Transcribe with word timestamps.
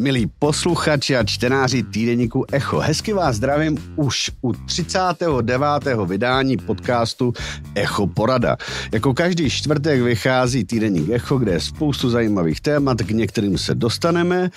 milí 0.00 0.26
posluchači 0.38 1.16
a 1.16 1.24
čtenáři 1.24 1.82
týdeníku 1.82 2.44
Echo. 2.52 2.78
Hezky 2.78 3.12
vás 3.12 3.36
zdravím 3.36 3.78
už 3.96 4.30
u 4.42 4.52
39. 4.52 5.64
vydání 6.06 6.56
podcastu 6.56 7.32
Echo 7.74 8.06
Porada. 8.06 8.56
Jako 8.92 9.14
každý 9.14 9.50
čtvrtek 9.50 10.02
vychází 10.02 10.64
týdeník 10.64 11.08
Echo, 11.10 11.38
kde 11.38 11.52
je 11.52 11.60
spoustu 11.60 12.10
zajímavých 12.10 12.60
témat, 12.60 12.98
k 12.98 13.10
některým 13.10 13.58
se 13.58 13.74
dostaneme, 13.74 14.50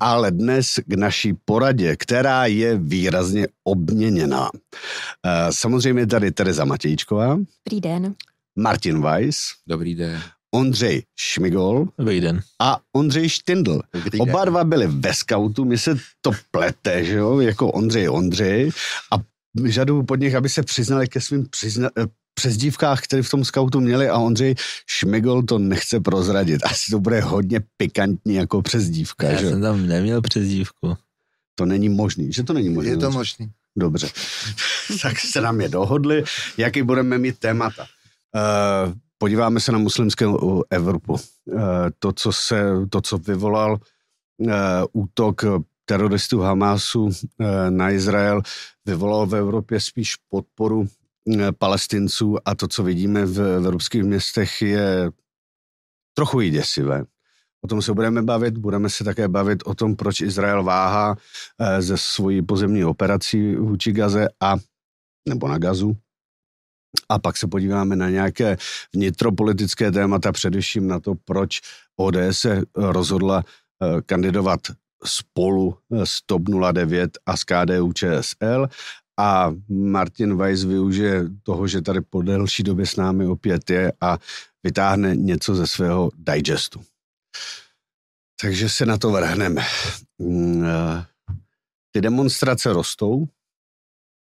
ale 0.00 0.30
dnes 0.30 0.74
k 0.86 0.94
naší 0.94 1.34
poradě, 1.44 1.96
která 1.96 2.46
je 2.46 2.78
výrazně 2.78 3.46
obměněná. 3.64 4.50
Eh, 5.26 5.46
samozřejmě 5.50 6.06
tady 6.06 6.32
Tereza 6.32 6.64
Matějčková. 6.64 7.38
Dobrý 7.68 7.80
den. 7.80 8.14
Martin 8.56 9.02
Weiss. 9.02 9.38
Dobrý 9.66 9.94
den. 9.94 10.22
Ondřej 10.54 11.02
Šmigol 11.16 11.88
Dobrý 11.98 12.20
den. 12.20 12.40
a 12.60 12.78
Ondřej 12.96 13.28
Štindl. 13.28 13.80
Oba 14.18 14.44
dva 14.44 14.64
byli 14.64 14.86
ve 14.86 15.14
skautu, 15.14 15.64
mi 15.64 15.78
se 15.78 15.96
to 16.20 16.30
plete, 16.50 17.04
že 17.04 17.14
jo, 17.16 17.40
jako 17.40 17.70
Ondřej 17.70 18.08
Ondřej 18.08 18.70
a 19.12 19.16
žaduju 19.64 20.02
pod 20.02 20.20
nich, 20.20 20.34
aby 20.34 20.48
se 20.48 20.62
přiznali 20.62 21.08
ke 21.08 21.20
svým 21.20 21.46
přizna, 21.50 21.88
eh, 21.98 22.06
přezdívkách, 22.34 23.00
které 23.00 23.22
v 23.22 23.30
tom 23.30 23.44
skautu 23.44 23.80
měli 23.80 24.08
a 24.08 24.18
Ondřej 24.18 24.54
Šmigol 24.86 25.42
to 25.42 25.58
nechce 25.58 26.00
prozradit. 26.00 26.64
Asi 26.64 26.90
to 26.90 27.00
bude 27.00 27.20
hodně 27.20 27.60
pikantní 27.76 28.34
jako 28.34 28.62
přezdívka, 28.62 29.26
Já 29.26 29.40
že? 29.40 29.48
jsem 29.50 29.60
tam 29.62 29.86
neměl 29.86 30.22
přezdívku. 30.22 30.96
To 31.54 31.66
není 31.66 31.88
možný, 31.88 32.32
že 32.32 32.42
to 32.42 32.52
není 32.52 32.68
možný. 32.68 32.90
Je 32.90 32.96
to 32.96 33.10
možný. 33.10 33.50
Dobře. 33.76 34.08
tak 35.02 35.18
se 35.20 35.40
nám 35.40 35.60
je 35.60 35.68
dohodli, 35.68 36.24
jaký 36.56 36.82
budeme 36.82 37.18
mít 37.18 37.38
témata. 37.38 37.86
Uh, 38.86 38.92
podíváme 39.22 39.60
se 39.60 39.72
na 39.72 39.78
muslimskou 39.78 40.62
Evropu. 40.70 41.12
Uh, 41.12 41.18
to, 41.98 42.12
co 42.12 42.32
se, 42.32 42.62
to, 42.90 43.00
co 43.00 43.18
vyvolal 43.18 43.78
uh, 44.38 44.50
útok 44.92 45.44
teroristů 45.84 46.40
Hamásu 46.40 47.04
uh, 47.04 47.10
na 47.70 47.90
Izrael, 47.90 48.42
vyvolalo 48.86 49.26
v 49.26 49.34
Evropě 49.34 49.80
spíš 49.80 50.16
podporu 50.16 50.80
uh, 50.80 50.86
palestinců 51.58 52.36
a 52.44 52.54
to, 52.54 52.68
co 52.68 52.82
vidíme 52.82 53.26
v, 53.26 53.56
evropských 53.56 54.02
městech, 54.02 54.62
je 54.62 55.10
trochu 56.14 56.40
i 56.40 56.50
děsivé. 56.50 57.04
O 57.64 57.68
tom 57.68 57.82
se 57.82 57.94
budeme 57.94 58.22
bavit, 58.22 58.58
budeme 58.58 58.90
se 58.90 59.04
také 59.04 59.28
bavit 59.28 59.62
o 59.66 59.74
tom, 59.74 59.96
proč 59.96 60.20
Izrael 60.20 60.64
váhá 60.64 61.16
eh, 61.60 61.82
ze 61.82 61.96
svojí 61.96 62.42
pozemní 62.42 62.84
operací 62.84 63.54
vůči 63.56 63.92
Gaze 63.92 64.28
a 64.40 64.56
nebo 65.28 65.48
na 65.48 65.58
Gazu. 65.58 65.96
A 67.08 67.18
pak 67.18 67.36
se 67.36 67.46
podíváme 67.46 67.96
na 67.96 68.10
nějaké 68.10 68.56
vnitropolitické 68.94 69.92
témata, 69.92 70.32
především 70.32 70.88
na 70.88 71.00
to, 71.00 71.14
proč 71.24 71.60
ODS 71.96 72.16
se 72.30 72.62
rozhodla 72.74 73.44
eh, 73.44 74.02
kandidovat 74.06 74.60
spolu 75.04 75.78
eh, 75.92 76.06
s 76.06 76.22
TOP 76.26 76.42
09 76.72 77.18
a 77.26 77.36
s 77.36 77.44
KDU 77.44 77.92
ČSL 77.92 78.68
a 79.18 79.54
Martin 79.68 80.36
Weiss 80.36 80.64
využije 80.64 81.24
toho, 81.42 81.66
že 81.66 81.82
tady 81.82 82.00
po 82.00 82.22
delší 82.22 82.62
době 82.62 82.86
s 82.86 82.96
námi 82.96 83.26
opět 83.26 83.70
je 83.70 83.92
a 84.00 84.18
vytáhne 84.62 85.16
něco 85.16 85.54
ze 85.54 85.66
svého 85.66 86.10
digestu. 86.16 86.80
Takže 88.40 88.68
se 88.68 88.86
na 88.86 88.98
to 88.98 89.10
vrhneme. 89.10 89.62
Mm, 90.18 90.64
eh, 90.64 91.06
Ty 91.90 92.00
demonstrace 92.00 92.72
rostou. 92.72 93.26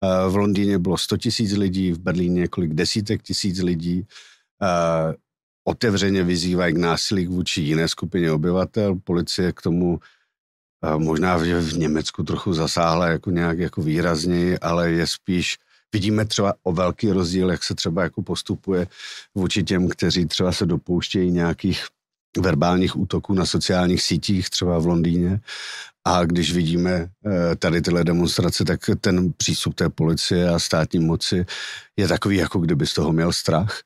Eh, 0.05 0.29
V 0.29 0.35
Londýně 0.35 0.79
bylo 0.79 0.97
100 0.97 1.17
tisíc 1.17 1.51
lidí, 1.51 1.91
v 1.91 1.99
Berlíně 1.99 2.41
několik 2.41 2.73
desítek 2.73 3.23
tisíc 3.23 3.59
lidí. 3.59 4.07
Eh, 4.63 5.13
Otevřeně 5.67 6.23
vyzývají 6.23 6.73
k 6.73 6.77
násilí 6.77 7.27
vůči 7.27 7.61
jiné 7.61 7.87
skupině 7.87 8.31
obyvatel. 8.31 8.95
Policie 9.03 9.51
k 9.51 9.61
tomu 9.61 9.99
eh, 10.83 10.97
možná 10.97 11.37
v 11.37 11.77
Německu 11.77 12.23
trochu 12.23 12.53
zasáhla 12.53 13.07
jako 13.07 13.31
nějak 13.31 13.59
jako 13.59 13.81
výrazněji, 13.81 14.59
ale 14.59 14.91
je 14.91 15.07
spíš 15.07 15.57
vidíme 15.93 16.25
třeba 16.25 16.53
o 16.63 16.73
velký 16.73 17.11
rozdíl, 17.11 17.51
jak 17.51 17.63
se 17.63 17.75
třeba 17.75 18.03
jako 18.03 18.21
postupuje 18.21 18.87
vůči 19.35 19.63
těm, 19.63 19.89
kteří 19.89 20.25
třeba 20.25 20.51
se 20.51 20.65
dopouštějí 20.65 21.31
nějakých 21.31 21.85
verbálních 22.37 22.95
útoků 22.95 23.33
na 23.33 23.45
sociálních 23.45 24.01
sítích, 24.01 24.49
třeba 24.49 24.79
v 24.79 24.85
Londýně. 24.85 25.39
A 26.07 26.25
když 26.25 26.53
vidíme 26.53 26.91
eh, 26.91 27.55
tady 27.55 27.81
tyhle 27.81 28.03
demonstrace, 28.03 28.65
tak 28.65 28.79
ten 29.01 29.33
přístup 29.33 29.73
té 29.73 29.89
policie 29.89 30.49
a 30.49 30.59
státní 30.59 30.99
moci 30.99 31.45
je 31.97 32.07
takový, 32.07 32.37
jako 32.37 32.59
kdyby 32.59 32.87
z 32.87 32.93
toho 32.93 33.13
měl 33.13 33.33
strach. 33.33 33.79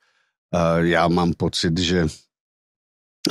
Já 0.77 1.07
mám 1.07 1.33
pocit, 1.33 1.77
že 1.77 2.07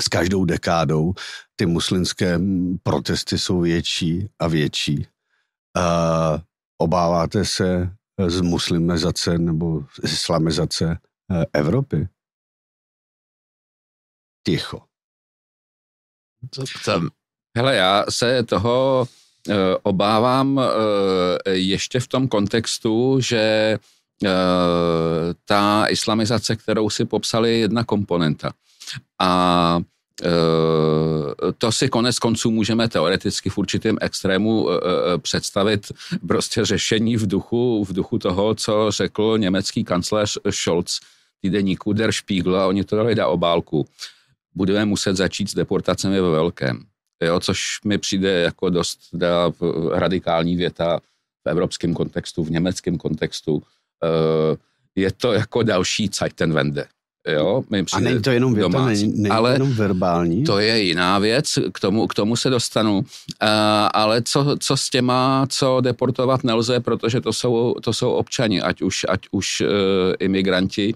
s 0.01 0.09
každou 0.09 0.45
dekádou 0.45 1.15
ty 1.57 1.67
muslimské 1.67 2.41
protesty 2.83 3.39
jsou 3.39 3.61
větší 3.61 4.29
a 4.39 4.49
větší. 4.49 5.07
Obáváte 6.79 7.45
se 7.45 7.91
z 8.27 8.41
muslimizace 8.41 9.39
nebo 9.39 9.83
z 10.05 10.13
islamizace 10.13 10.99
eh, 11.31 11.47
Evropy? 11.53 12.09
Ticho. 14.47 14.88
Co 16.51 16.65
tam? 16.85 17.11
Hele, 17.57 17.77
já 17.77 18.05
se 18.09 18.43
toho 18.43 19.09
e, 19.49 19.55
obávám 19.83 20.61
e, 20.61 21.51
ještě 21.51 22.01
v 22.01 22.07
tom 22.07 22.29
kontextu, 22.29 23.21
že 23.21 23.39
e, 23.39 23.79
ta 25.45 25.87
islamizace, 25.87 26.57
kterou 26.57 26.91
si 26.91 27.05
popsali, 27.05 27.51
je 27.51 27.59
jedna 27.59 27.85
komponenta. 27.85 28.53
A 29.21 29.81
to 31.59 31.73
si 31.73 31.89
konec 31.89 32.19
konců 32.19 32.51
můžeme 32.51 32.89
teoreticky 32.89 33.51
v 33.51 33.59
určitém 33.59 33.99
extrému 34.01 34.69
představit 35.19 35.93
prostě 36.29 36.65
řešení 36.65 37.17
v 37.17 37.27
duchu, 37.27 37.85
v 37.85 37.93
duchu 37.93 38.19
toho, 38.19 38.55
co 38.55 38.91
řekl 38.91 39.39
německý 39.39 39.85
kancléř 39.85 40.39
Scholz 40.51 41.01
týdeníku 41.41 41.93
Der 41.93 42.13
Spiegel 42.13 42.57
a 42.57 42.67
oni 42.67 42.85
to 42.85 42.97
dali 42.97 43.15
na 43.15 43.27
obálku. 43.27 43.87
Budeme 44.55 44.85
muset 44.85 45.17
začít 45.17 45.51
s 45.51 45.55
deportacemi 45.55 46.21
ve 46.21 46.31
velkém. 46.31 46.85
Jo, 47.23 47.41
což 47.41 47.61
mi 47.85 47.99
přijde 47.99 48.31
jako 48.31 48.71
dost 48.71 48.99
da, 49.13 49.53
radikální 49.93 50.57
věta 50.57 51.01
v 51.47 51.51
evropském 51.51 51.95
kontextu, 51.95 52.45
v 52.45 52.51
německém 52.51 52.99
kontextu. 52.99 53.63
E, 54.05 54.57
je 55.01 55.13
to 55.13 55.33
jako 55.33 55.63
další 55.63 56.11
Zeitenwende. 56.19 56.87
Jo, 57.29 57.65
mi 57.71 57.85
A 57.93 58.01
není 58.01 58.23
to 58.23 58.31
jenom 58.31 58.55
věta, 58.55 58.69
domácí. 58.69 59.07
není, 59.07 59.23
není 59.23 59.31
Ale 59.31 59.53
jenom 59.53 59.73
verbální? 59.73 60.45
to 60.45 60.59
je 60.59 60.83
jiná 60.83 61.19
věc, 61.19 61.59
k 61.73 61.81
tomu, 61.81 62.07
k 62.07 62.15
tomu 62.15 62.37
se 62.37 62.51
dostanu. 62.51 62.99
Uh, 62.99 63.05
ale 63.93 64.23
co, 64.23 64.57
co 64.61 64.77
s 64.77 64.91
těma, 64.91 65.47
co 65.51 65.81
deportovat 65.81 66.45
nelze, 66.45 66.81
protože 66.81 67.21
to 67.21 67.33
jsou, 67.33 67.75
to 67.83 67.93
jsou 67.93 68.11
občani, 68.11 68.63
ať 68.63 68.83
už, 68.83 69.07
ať 69.09 69.21
už 69.31 69.61
uh, 69.61 69.69
imigranti, 70.19 70.95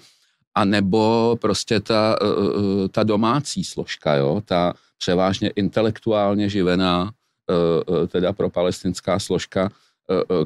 anebo 0.54 1.36
prostě 1.40 1.80
ta, 1.80 2.16
uh, 2.22 2.88
ta 2.88 3.02
domácí 3.02 3.64
složka, 3.64 4.14
jo, 4.14 4.42
ta 4.44 4.74
převážně 4.98 5.48
intelektuálně 5.48 6.48
živená, 6.48 7.02
uh, 7.02 8.06
teda 8.06 8.32
pro 8.32 8.50
palestinská 8.50 9.18
složka, 9.18 9.70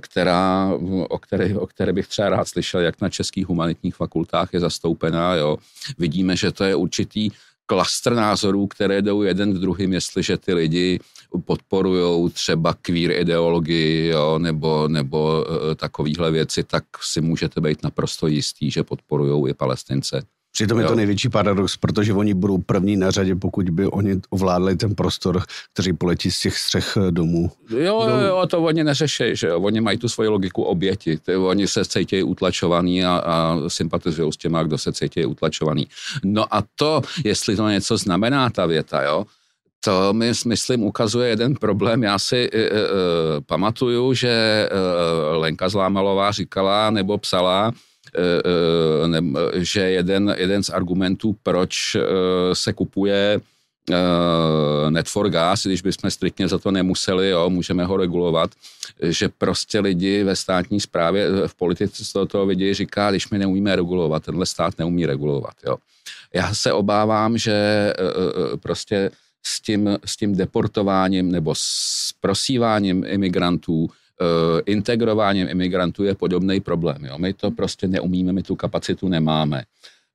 která, 0.00 0.71
o, 1.09 1.19
které, 1.19 1.59
o 1.59 1.66
které 1.66 1.93
bych 1.93 2.09
třeba 2.09 2.28
rád 2.28 2.49
slyšel, 2.49 2.81
jak 2.81 3.00
na 3.00 3.09
českých 3.09 3.47
humanitních 3.47 3.97
fakultách 3.97 4.53
je 4.53 4.61
zastoupená. 4.61 5.34
Jo. 5.34 5.56
Vidíme, 5.99 6.37
že 6.37 6.53
to 6.53 6.65
je 6.65 6.75
určitý 6.75 7.31
klastr 7.66 8.15
názorů, 8.15 8.66
které 8.66 9.03
jdou 9.03 9.22
jeden 9.22 9.54
v 9.54 9.59
druhým, 9.59 9.93
jestliže 9.93 10.37
ty 10.37 10.54
lidi 10.54 11.00
podporují 11.44 12.31
třeba 12.31 12.75
queer 12.75 13.10
ideologii 13.10 14.06
jo, 14.06 14.38
nebo, 14.38 14.88
nebo 14.88 15.44
uh, 15.49 15.75
takovéhle 15.75 16.31
věci, 16.31 16.65
tak 16.65 16.84
si 17.03 17.21
můžete 17.21 17.60
být 17.60 17.82
naprosto 17.82 18.27
jistý, 18.27 18.71
že 18.71 18.83
podporují 18.83 19.51
i 19.51 19.54
palestince. 19.54 20.22
Přitom 20.56 20.78
je 20.78 20.84
to 20.84 20.92
Jo. 20.92 20.97
největší 20.97 21.28
paradox, 21.28 21.76
protože 21.76 22.12
oni 22.12 22.34
budou 22.34 22.58
první 22.58 22.97
na 22.97 23.10
řadě, 23.10 23.34
pokud 23.34 23.70
by 23.70 23.86
oni 23.86 24.20
ovládli 24.30 24.76
ten 24.76 24.94
prostor, 24.94 25.42
kteří 25.72 25.92
poletí 25.92 26.30
z 26.30 26.41
těch 26.41 26.58
střech 26.58 26.97
eh, 26.97 27.10
domů. 27.10 27.50
Jo, 27.70 28.06
jo, 28.08 28.16
jo, 28.26 28.47
to 28.47 28.62
oni 28.62 28.84
neřeší, 28.84 29.24
že 29.32 29.47
jo. 29.47 29.60
Oni 29.60 29.80
mají 29.80 29.98
tu 29.98 30.08
svoji 30.08 30.28
logiku 30.28 30.62
oběti. 30.62 31.16
Ty, 31.16 31.36
oni 31.36 31.68
se 31.68 31.84
cítí 31.84 32.22
utlačovaný 32.22 33.04
a, 33.04 33.22
a 33.24 33.56
sympatizují 33.68 34.32
s 34.32 34.36
těma, 34.36 34.62
kdo 34.62 34.78
se 34.78 34.92
cítí 34.92 35.26
utlačovaný. 35.26 35.88
No 36.24 36.54
a 36.54 36.62
to, 36.74 37.03
jestli 37.24 37.56
to 37.56 37.68
něco 37.68 37.97
znamená, 37.97 38.50
ta 38.50 38.66
věta, 38.66 39.03
jo, 39.03 39.24
to 39.84 40.12
mi, 40.12 40.32
myslím, 40.47 40.82
ukazuje 40.82 41.28
jeden 41.28 41.54
problém. 41.54 42.03
Já 42.03 42.18
si 42.18 42.50
e, 42.53 42.58
e, 42.58 42.70
pamatuju, 43.47 44.14
že 44.14 44.28
e, 44.28 44.68
Lenka 45.36 45.68
Zlámalová 45.68 46.32
říkala 46.32 46.91
nebo 46.91 47.18
psala, 47.18 47.72
ne, 49.07 49.21
že 49.54 49.80
jeden, 49.80 50.34
jeden 50.39 50.63
z 50.63 50.71
argumentů, 50.71 51.36
proč 51.42 51.95
e, 51.95 52.01
se 52.53 52.72
kupuje 52.72 53.41
Net 54.91 55.09
for 55.09 55.30
Gas, 55.30 55.66
když 55.66 55.83
bychom 55.83 56.10
striktně 56.10 56.48
za 56.48 56.59
to 56.59 56.71
nemuseli, 56.71 57.28
jo, 57.30 57.51
můžeme 57.51 57.84
ho 57.84 57.97
regulovat, 57.97 58.51
že 59.03 59.28
prostě 59.28 59.80
lidi 59.80 60.24
ve 60.24 60.36
státní 60.36 60.80
správě, 60.80 61.28
v 61.47 61.54
politice 61.54 62.04
z 62.04 62.13
toho, 62.28 62.47
vidí, 62.47 62.74
říká, 62.74 63.10
když 63.10 63.30
my 63.30 63.39
neumíme 63.39 63.77
regulovat, 63.77 64.24
tenhle 64.24 64.47
stát 64.47 64.78
neumí 64.78 65.07
regulovat. 65.07 65.54
Jo. 65.66 65.77
Já 66.34 66.54
se 66.54 66.72
obávám, 66.72 67.39
že 67.39 67.92
prostě 68.60 69.10
s 69.47 69.60
tím, 69.60 69.98
s 70.04 70.16
tím 70.16 70.36
deportováním 70.36 71.33
nebo 71.33 71.54
s 71.54 72.10
prosíváním 72.21 73.04
imigrantů, 73.07 73.91
eh, 73.91 74.05
integrováním 74.66 75.48
imigrantů 75.48 76.04
je 76.04 76.15
podobný 76.15 76.60
problém. 76.60 77.04
Jo? 77.04 77.18
My 77.18 77.33
to 77.33 77.51
prostě 77.51 77.89
neumíme, 77.89 78.33
my 78.33 78.42
tu 78.42 78.57
kapacitu 78.57 79.09
nemáme. 79.09 79.63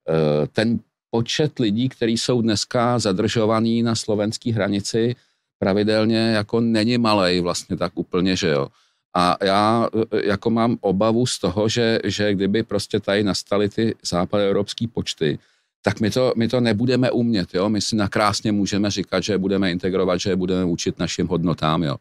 Eh, 0.08 0.46
ten 0.52 0.78
počet 1.10 1.58
lidí, 1.58 1.88
kteří 1.88 2.18
jsou 2.18 2.42
dneska 2.42 2.98
zadržovaní 2.98 3.82
na 3.82 3.94
slovenské 3.94 4.52
hranici, 4.52 5.16
pravidelně 5.58 6.18
jako 6.18 6.60
není 6.60 6.98
malej 6.98 7.40
vlastně 7.40 7.76
tak 7.76 7.92
úplně, 7.94 8.36
že 8.36 8.48
jo. 8.48 8.68
A 9.16 9.36
já 9.44 9.88
e, 10.12 10.26
jako 10.26 10.50
mám 10.50 10.76
obavu 10.80 11.26
z 11.26 11.38
toho, 11.38 11.68
že, 11.68 11.98
že 12.04 12.34
kdyby 12.34 12.62
prostě 12.62 13.00
tady 13.00 13.22
nastaly 13.22 13.68
ty 13.68 13.94
západoevropské 14.02 14.86
počty, 14.88 15.38
tak 15.82 16.00
my 16.00 16.10
to, 16.10 16.32
my 16.36 16.48
to 16.48 16.60
nebudeme 16.60 17.10
umět, 17.10 17.54
jo. 17.54 17.68
My 17.68 17.80
si 17.80 17.96
nakrásně 17.96 18.52
můžeme 18.52 18.90
říkat, 18.90 19.20
že 19.20 19.38
budeme 19.38 19.70
integrovat, 19.70 20.20
že 20.20 20.36
budeme 20.36 20.64
učit 20.64 20.98
našim 20.98 21.26
hodnotám, 21.28 21.82
jo. 21.82 21.96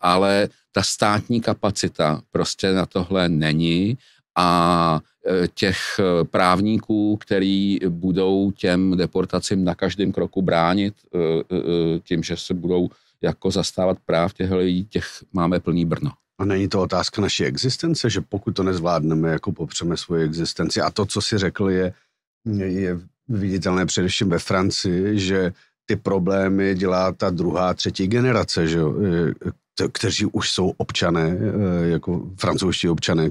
Ale 0.00 0.48
ta 0.72 0.82
státní 0.82 1.40
kapacita 1.40 2.22
prostě 2.30 2.72
na 2.72 2.86
tohle 2.86 3.28
není 3.28 3.98
a 4.36 5.00
e, 5.26 5.48
těch 5.48 5.78
e, 5.98 6.24
právníků, 6.24 7.16
který 7.16 7.78
budou 7.88 8.50
těm 8.50 8.96
deportacím 8.96 9.64
na 9.64 9.74
každém 9.74 10.12
kroku 10.12 10.42
bránit 10.42 10.94
tím, 12.04 12.22
že 12.22 12.36
se 12.36 12.54
budou 12.54 12.88
jako 13.22 13.50
zastávat 13.50 13.98
práv 14.06 14.34
těch 14.34 14.50
lidí, 14.50 14.84
těch 14.84 15.06
máme 15.32 15.60
plný 15.60 15.84
Brno. 15.84 16.10
A 16.38 16.44
není 16.44 16.68
to 16.68 16.82
otázka 16.82 17.22
naší 17.22 17.44
existence, 17.44 18.10
že 18.10 18.20
pokud 18.20 18.50
to 18.50 18.62
nezvládneme, 18.62 19.30
jako 19.30 19.52
popřeme 19.52 19.96
svoji 19.96 20.24
existenci. 20.24 20.80
A 20.80 20.90
to, 20.90 21.06
co 21.06 21.20
si 21.20 21.38
řekl, 21.38 21.70
je, 21.70 21.92
je 22.54 23.00
viditelné 23.28 23.86
především 23.86 24.28
ve 24.28 24.38
Francii, 24.38 25.18
že 25.18 25.52
ty 25.86 25.96
problémy 25.96 26.74
dělá 26.74 27.12
ta 27.12 27.30
druhá, 27.30 27.74
třetí 27.74 28.06
generace, 28.06 28.68
že 28.68 28.80
kteří 29.92 30.26
už 30.26 30.50
jsou 30.50 30.72
občané, 30.76 31.38
e, 31.84 31.88
jako 31.88 32.30
francouzští 32.38 32.88
občané, 32.88 33.30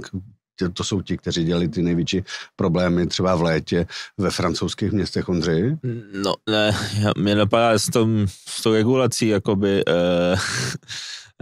to 0.74 0.84
jsou 0.84 1.02
ti, 1.02 1.18
kteří 1.18 1.44
dělali 1.44 1.68
ty 1.68 1.82
největší 1.82 2.24
problémy 2.56 3.08
třeba 3.08 3.36
v 3.36 3.42
létě 3.42 3.88
ve 4.18 4.32
francouzských 4.32 4.92
městech 4.92 5.30
Ondřej? 5.30 5.78
No, 6.14 6.34
ne, 6.50 6.72
mě 7.18 7.36
napadá 7.36 7.80
s, 7.80 7.86
tom, 7.86 8.26
s 8.48 8.62
tou 8.62 8.74
regulací, 8.74 9.28
jakoby, 9.28 9.84
eh, 9.88 10.36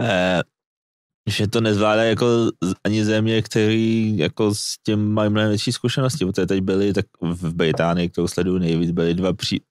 eh, 0.00 0.40
že 1.30 1.48
to 1.48 1.60
nezvládá 1.60 2.02
jako 2.02 2.26
ani 2.84 3.04
země, 3.04 3.42
který 3.42 4.18
jako 4.18 4.54
s 4.54 4.62
tím 4.86 5.12
mají 5.12 5.30
mnohem 5.30 5.48
větší 5.48 5.72
zkušenosti, 5.72 6.26
protože 6.26 6.46
teď 6.46 6.60
byly 6.60 6.92
tak 6.92 7.06
v 7.22 7.54
Británii, 7.54 8.08
kterou 8.08 8.28
sleduju 8.28 8.58
nejvíc, 8.58 8.90
byly 8.90 9.14
dva, 9.14 9.32
pří, 9.32 9.62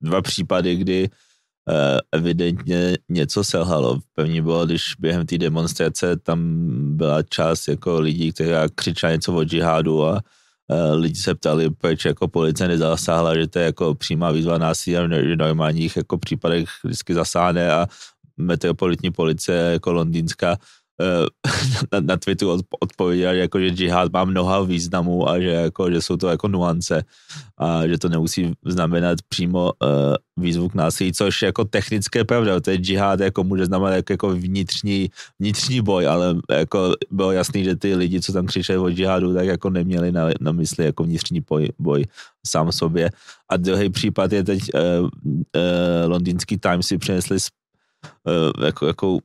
dva 0.00 0.22
případy, 0.22 0.76
kdy 0.76 1.08
uh, 1.08 1.74
evidentně 2.12 2.96
něco 3.08 3.44
selhalo. 3.44 3.98
První 4.14 4.40
bylo, 4.40 4.66
když 4.66 4.94
během 4.98 5.26
té 5.26 5.38
demonstrace 5.38 6.16
tam 6.16 6.40
byla 6.96 7.22
část 7.22 7.68
jako 7.68 8.00
lidí, 8.00 8.32
která 8.32 8.68
křičela 8.74 9.12
něco 9.12 9.34
o 9.34 9.44
džihádu 9.44 10.04
a 10.04 10.12
uh, 10.12 11.00
lidi 11.00 11.20
se 11.20 11.34
ptali, 11.34 11.70
proč 11.70 12.04
jako 12.04 12.28
policie 12.28 12.68
nezasáhla, 12.68 13.38
že 13.38 13.46
to 13.46 13.58
je 13.58 13.64
jako 13.64 13.94
přímá 13.94 14.30
výzva 14.30 14.58
násilí 14.58 14.96
a 14.96 15.06
v 15.06 15.36
normálních 15.36 15.96
jako 15.96 16.18
případech 16.18 16.68
vždycky 16.84 17.14
zasáhne 17.14 17.72
a 17.72 17.86
metropolitní 18.36 19.10
policie 19.10 19.56
jako 19.56 19.92
londýnská 19.92 20.50
Eh, 20.52 20.77
na, 21.92 22.00
na 22.00 22.16
Twitteru 22.16 22.50
od, 22.52 22.60
odpověděl, 22.80 23.34
jako, 23.34 23.60
že 23.60 23.70
džihad 23.70 24.12
má 24.12 24.24
mnoha 24.24 24.60
významů 24.60 25.28
a 25.28 25.40
že, 25.40 25.50
jako, 25.50 25.90
že 25.90 26.02
jsou 26.02 26.16
to 26.16 26.28
jako 26.28 26.48
nuance 26.48 27.04
a 27.58 27.86
že 27.86 27.98
to 27.98 28.08
nemusí 28.08 28.52
znamenat 28.66 29.18
přímo 29.28 29.72
uh, 29.82 30.14
výzvu 30.36 30.68
k 30.68 30.74
násilí, 30.74 31.12
což 31.12 31.42
jako 31.42 31.64
technické 31.64 32.24
pravda, 32.24 32.60
to 32.60 32.70
je 32.70 32.76
džihad 32.76 33.20
jako 33.20 33.44
může 33.44 33.66
znamenat 33.66 33.96
jako, 33.96 34.12
jako 34.12 34.28
vnitřní, 34.30 35.10
vnitřní 35.38 35.80
boj, 35.80 36.06
ale 36.06 36.36
jako 36.50 36.92
bylo 37.10 37.32
jasný, 37.32 37.64
že 37.64 37.76
ty 37.76 37.94
lidi, 37.94 38.20
co 38.20 38.32
tam 38.32 38.46
křičeli 38.46 38.78
o 38.78 38.90
džihadu, 38.90 39.34
tak 39.34 39.46
jako 39.46 39.70
neměli 39.70 40.12
na, 40.12 40.28
na 40.40 40.52
mysli 40.52 40.84
jako 40.84 41.04
vnitřní 41.04 41.40
boj, 41.40 41.68
boj 41.78 42.04
sám 42.46 42.72
sobě. 42.72 43.10
A 43.48 43.56
druhý 43.56 43.90
případ 43.90 44.32
je 44.32 44.44
teď 44.44 44.60
uh, 44.74 44.80
uh, 45.04 45.10
londýnský 46.06 46.58
Times 46.58 46.86
si 46.86 46.98
přinesli 46.98 47.36
uh, 48.24 48.64
jako, 48.64 48.86
jako 48.86 49.18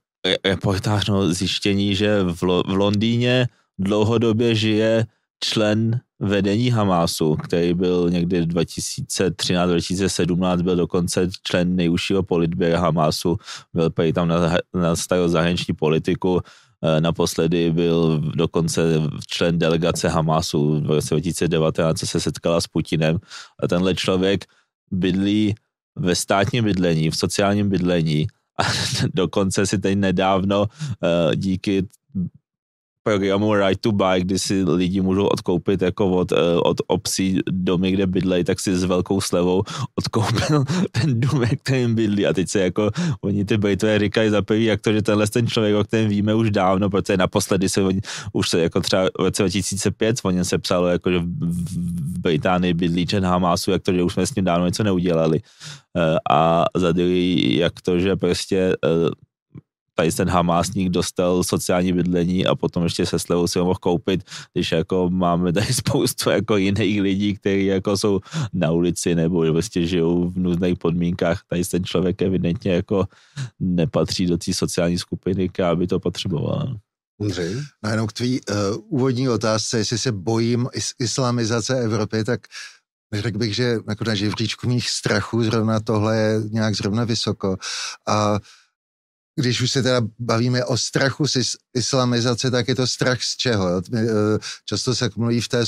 reportážno 0.46 1.34
zjištění, 1.34 1.96
že 1.96 2.24
v, 2.24 2.42
Lo- 2.42 2.64
v 2.68 2.78
Londýně 2.78 3.48
dlouhodobě 3.80 4.56
žije 4.56 5.06
člen 5.44 6.00
vedení 6.20 6.70
Hamásu, 6.70 7.36
který 7.36 7.74
byl 7.74 8.10
někdy 8.10 8.42
2013-2017, 8.42 10.62
byl 10.62 10.76
dokonce 10.76 11.30
člen 11.44 11.76
nejúžšího 11.76 12.24
politběra 12.24 12.80
Hamásu, 12.80 13.38
byl 13.74 13.90
prý 13.90 14.14
tam 14.14 14.28
na, 14.28 14.58
na 14.74 14.96
starou 14.96 15.28
zahraniční 15.28 15.74
politiku, 15.74 16.42
e, 16.82 17.02
naposledy 17.02 17.72
byl 17.72 18.22
dokonce 18.36 18.82
člen 19.28 19.60
delegace 19.60 20.10
Hamásu 20.10 20.82
v 20.82 20.86
roce 20.86 21.16
2019, 21.16 22.00
co 22.00 22.08
se 22.08 22.20
setkala 22.20 22.62
s 22.62 22.68
Putinem 22.68 23.18
a 23.64 23.68
tenhle 23.68 23.96
člověk 23.96 24.46
bydlí 24.92 25.56
ve 25.96 26.16
státním 26.16 26.64
bydlení, 26.64 27.10
v 27.10 27.16
sociálním 27.16 27.70
bydlení 27.70 28.28
a 28.60 28.64
dokonce 29.14 29.66
si 29.66 29.80
teď 29.80 29.98
nedávno 29.98 30.62
uh, 30.62 31.36
díky 31.36 31.88
programu 33.04 33.54
Right 33.54 33.82
to 33.82 33.92
Buy, 33.92 34.22
kdy 34.22 34.40
si 34.40 34.64
lidi 34.64 35.02
můžou 35.02 35.28
odkoupit 35.28 35.82
jako 35.82 36.12
od, 36.12 36.32
uh, 36.32 36.38
od 36.64 36.78
obcí 36.88 37.40
domy, 37.50 37.92
kde 37.92 38.08
bydlej, 38.08 38.44
tak 38.44 38.60
si 38.60 38.76
s 38.76 38.84
velkou 38.84 39.22
slevou 39.22 39.64
odkoupil 39.96 40.64
ten 40.92 41.20
dům, 41.20 41.44
kterým 41.64 41.96
bydlí 41.96 42.28
a 42.28 42.34
teď 42.34 42.50
se 42.50 42.60
jako 42.60 42.92
oni 43.22 43.46
ty 43.46 43.58
Britové 43.58 44.00
říkají 44.00 44.30
za 44.30 44.42
prvý, 44.42 44.66
jak 44.66 44.82
to, 44.82 44.94
že 44.94 45.02
tenhle 45.02 45.28
ten 45.28 45.48
člověk, 45.48 45.76
o 45.76 45.84
kterém 45.84 46.10
víme 46.10 46.36
už 46.36 46.52
dávno, 46.52 46.90
protože 46.90 47.18
naposledy 47.18 47.70
se 47.70 47.82
oni, 47.82 48.02
už 48.34 48.50
se 48.50 48.62
jako 48.62 48.82
třeba 48.82 49.04
v 49.04 49.24
roce 49.24 49.44
2005 49.44 50.16
o 50.24 50.32
něm 50.32 50.46
se 50.46 50.58
psalo, 50.58 50.88
jako, 50.88 51.12
že 51.12 51.20
v 51.20 52.20
Británii 52.20 52.74
bydlí 52.74 53.06
čen 53.06 53.26
Hamasu, 53.26 53.72
jak 53.72 53.84
to, 53.84 53.94
že 53.94 54.04
už 54.04 54.14
jsme 54.14 54.28
s 54.28 54.36
ním 54.36 54.46
dávno 54.46 54.66
něco 54.66 54.84
neudělali. 54.84 55.42
Uh, 55.94 56.18
a 56.30 56.66
za 56.76 56.92
druhý, 56.92 57.58
jak 57.58 57.82
to, 57.82 58.00
že 58.00 58.16
prostě 58.16 58.76
uh, 58.86 59.10
tady 59.96 60.12
ten 60.12 60.30
Hamásník 60.30 60.90
dostal 60.90 61.44
sociální 61.44 61.94
bydlení 61.94 62.46
a 62.46 62.56
potom 62.56 62.84
ještě 62.84 63.06
se 63.06 63.20
slevou 63.20 63.48
si 63.48 63.60
ho 63.60 63.66
mohl 63.66 63.80
koupit, 63.80 64.24
když 64.54 64.72
jako 64.72 65.10
máme 65.10 65.54
tady 65.54 65.74
spoustu 65.74 66.30
jako 66.30 66.58
jiných 66.58 67.02
lidí, 67.02 67.34
kteří 67.34 67.66
jako 67.66 67.98
jsou 67.98 68.20
na 68.54 68.72
ulici 68.72 69.16
nebo 69.16 69.52
prostě 69.52 69.88
žijou 69.88 70.30
v 70.30 70.38
nuzných 70.38 70.78
podmínkách. 70.78 71.42
Tady 71.50 71.66
ten 71.66 71.84
člověk 71.84 72.22
evidentně 72.22 72.72
jako 72.74 73.06
nepatří 73.60 74.26
do 74.26 74.38
té 74.38 74.54
sociální 74.54 74.98
skupiny, 74.98 75.50
která 75.50 75.76
by 75.76 75.88
to 75.88 76.00
potřebovala. 76.00 76.78
Ondřej? 77.22 77.56
No 77.84 77.90
jenom 77.90 78.08
k 78.08 78.14
tvý 78.14 78.42
uh, 78.42 78.56
úvodní 78.88 79.30
otázce, 79.30 79.78
jestli 79.78 79.98
se 79.98 80.12
bojím 80.12 80.68
is- 80.74 80.94
islamizace 81.00 81.80
Evropy, 81.80 82.24
tak 82.24 82.42
řekl 83.14 83.38
bych, 83.38 83.56
že 83.56 83.78
jako 83.90 84.04
na 84.04 84.16
živříčku 84.16 84.68
mých 84.68 84.90
strachů 84.90 85.44
zrovna 85.44 85.80
tohle 85.80 86.18
je 86.18 86.42
nějak 86.50 86.76
zrovna 86.76 87.04
vysoko. 87.04 87.58
A 88.08 88.40
když 89.36 89.62
už 89.62 89.72
se 89.72 89.84
teda 89.84 90.02
bavíme 90.20 90.66
o 90.66 90.78
strachu 90.78 91.28
z 91.28 91.56
islamizace, 91.74 92.52
tak 92.52 92.68
je 92.68 92.76
to 92.76 92.88
strach 92.88 93.22
z 93.22 93.38
čeho? 93.38 93.82
Eh, 93.96 94.04
často 94.66 94.96
se 94.96 95.10
mluví 95.16 95.42
v 95.42 95.48
té 95.48 95.64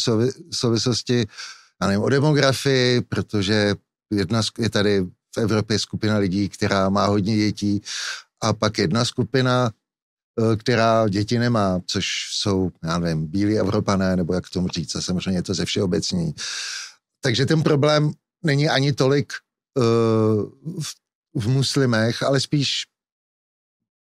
souvislosti 0.51 1.27
já 1.81 1.87
nevím, 1.87 2.03
o 2.03 2.09
demografii, 2.09 3.01
protože 3.01 3.75
jedna 4.11 4.41
je 4.59 4.69
tady 4.69 5.05
v 5.35 5.37
Evropě 5.37 5.79
skupina 5.79 6.17
lidí, 6.17 6.49
která 6.49 6.89
má 6.89 7.05
hodně 7.05 7.37
dětí 7.37 7.81
a 8.41 8.53
pak 8.53 8.77
jedna 8.77 9.05
skupina, 9.05 9.71
eh, 9.71 10.55
která 10.55 11.07
děti 11.07 11.39
nemá, 11.39 11.81
což 11.87 12.05
jsou, 12.31 12.71
já 12.83 12.99
nevím, 12.99 13.27
bílí 13.27 13.59
Evropané, 13.59 14.15
nebo 14.15 14.33
jak 14.33 14.49
tomu 14.49 14.67
říct, 14.67 14.95
a 14.95 15.01
samozřejmě 15.01 15.43
to 15.43 15.53
ze 15.53 15.65
všeobecní. 15.65 16.33
Takže 17.21 17.45
ten 17.45 17.63
problém 17.63 18.11
není 18.43 18.69
ani 18.69 18.93
tolik 18.93 19.33
uh, 19.77 19.83
v, 20.81 20.93
v 21.35 21.47
muslimech, 21.47 22.23
ale 22.23 22.39
spíš 22.39 22.83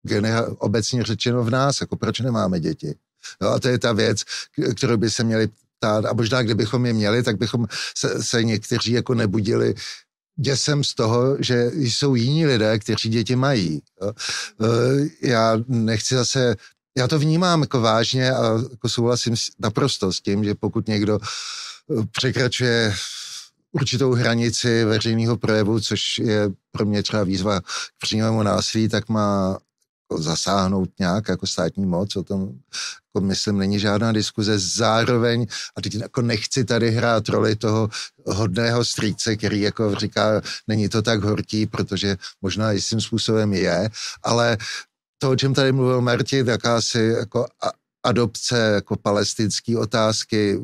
genera, 0.03 0.47
obecně 0.57 1.03
řečeno 1.03 1.43
v 1.43 1.49
nás, 1.49 1.81
jako 1.81 1.95
proč 1.95 2.19
nemáme 2.19 2.59
děti. 2.59 2.95
No 3.41 3.47
a 3.47 3.59
to 3.59 3.67
je 3.67 3.79
ta 3.79 3.93
věc, 3.93 4.21
kterou 4.75 4.97
by 4.97 5.09
se 5.09 5.23
měli 5.23 5.49
ptát 5.79 6.05
a 6.05 6.13
možná 6.13 6.41
kdybychom 6.41 6.85
je 6.85 6.93
měli, 6.93 7.23
tak 7.23 7.37
bychom 7.37 7.67
se, 7.97 8.23
se 8.23 8.43
někteří 8.43 8.91
jako 8.91 9.13
nebudili 9.13 9.75
děsem 10.39 10.83
z 10.83 10.93
toho, 10.93 11.37
že 11.39 11.71
jsou 11.75 12.15
jiní 12.15 12.45
lidé, 12.45 12.79
kteří 12.79 13.09
děti 13.09 13.35
mají. 13.35 13.81
Jo. 14.01 14.11
E, 14.11 15.27
já 15.27 15.57
nechci 15.67 16.15
zase, 16.15 16.55
já 16.97 17.07
to 17.07 17.19
vnímám 17.19 17.61
jako 17.61 17.81
vážně 17.81 18.31
a 18.31 18.59
jako 18.71 18.89
souhlasím 18.89 19.35
naprosto 19.59 20.13
s 20.13 20.21
tím, 20.21 20.43
že 20.43 20.55
pokud 20.55 20.87
někdo 20.87 21.19
e, 21.19 22.05
překračuje 22.11 22.95
určitou 23.71 24.13
hranici 24.13 24.85
veřejného 24.85 25.37
projevu, 25.37 25.79
což 25.79 26.17
je 26.17 26.49
pro 26.71 26.85
mě 26.85 27.03
třeba 27.03 27.23
výzva 27.23 27.61
k 27.61 27.65
přímému 28.01 28.43
násilí, 28.43 28.89
tak 28.89 29.09
má 29.09 29.57
jako 30.11 30.23
zasáhnout 30.23 30.89
nějak 30.99 31.27
jako 31.27 31.47
státní 31.47 31.85
moc, 31.85 32.15
o 32.15 32.23
tom 32.23 32.41
jako 33.15 33.25
myslím 33.25 33.57
není 33.57 33.79
žádná 33.79 34.11
diskuze. 34.11 34.59
Zároveň, 34.59 35.47
a 35.75 35.81
teď 35.81 35.95
jako 35.95 36.21
nechci 36.21 36.65
tady 36.65 36.91
hrát 36.91 37.29
roli 37.29 37.55
toho 37.55 37.89
hodného 38.25 38.85
strýce, 38.85 39.35
který 39.35 39.61
jako 39.61 39.95
říká, 39.95 40.41
není 40.67 40.89
to 40.89 41.01
tak 41.01 41.23
horký, 41.23 41.65
protože 41.65 42.17
možná 42.41 42.71
jistým 42.71 43.01
způsobem 43.01 43.53
je, 43.53 43.89
ale 44.23 44.57
to, 45.17 45.29
o 45.29 45.35
čem 45.35 45.53
tady 45.53 45.71
mluvil 45.71 46.01
Martin, 46.01 46.47
jakási 46.47 46.99
jako 46.99 47.47
adopce 48.03 48.57
jako 48.57 48.95
palestinské 48.95 49.77
otázky, 49.77 50.59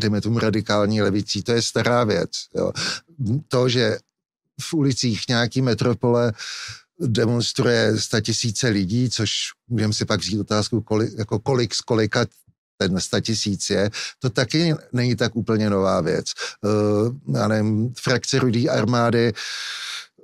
dejme 0.00 0.20
tomu 0.20 0.38
radikální 0.38 1.02
levicí, 1.02 1.42
to 1.42 1.52
je 1.52 1.62
stará 1.62 2.04
věc. 2.04 2.30
Jo. 2.54 2.72
To, 3.48 3.68
že 3.68 3.98
v 4.60 4.74
ulicích 4.74 5.28
nějaký 5.28 5.62
metropole 5.62 6.32
demonstruje 7.00 7.94
tisíce 8.20 8.68
lidí, 8.68 9.10
což 9.10 9.30
můžeme 9.68 9.92
si 9.92 10.04
pak 10.04 10.20
vzít 10.20 10.40
otázku, 10.40 10.80
kolik, 10.80 11.10
jako 11.18 11.38
kolik 11.38 11.74
z 11.74 11.80
kolika 11.80 12.26
ten 12.78 12.98
tisíc 13.20 13.70
je, 13.70 13.90
to 14.18 14.30
taky 14.30 14.74
není 14.92 15.16
tak 15.16 15.36
úplně 15.36 15.70
nová 15.70 16.00
věc. 16.00 16.26
Uh, 16.62 17.36
já 17.36 17.48
nevím, 17.48 17.94
frakce 17.98 18.38
rudý 18.38 18.68
armády 18.68 19.32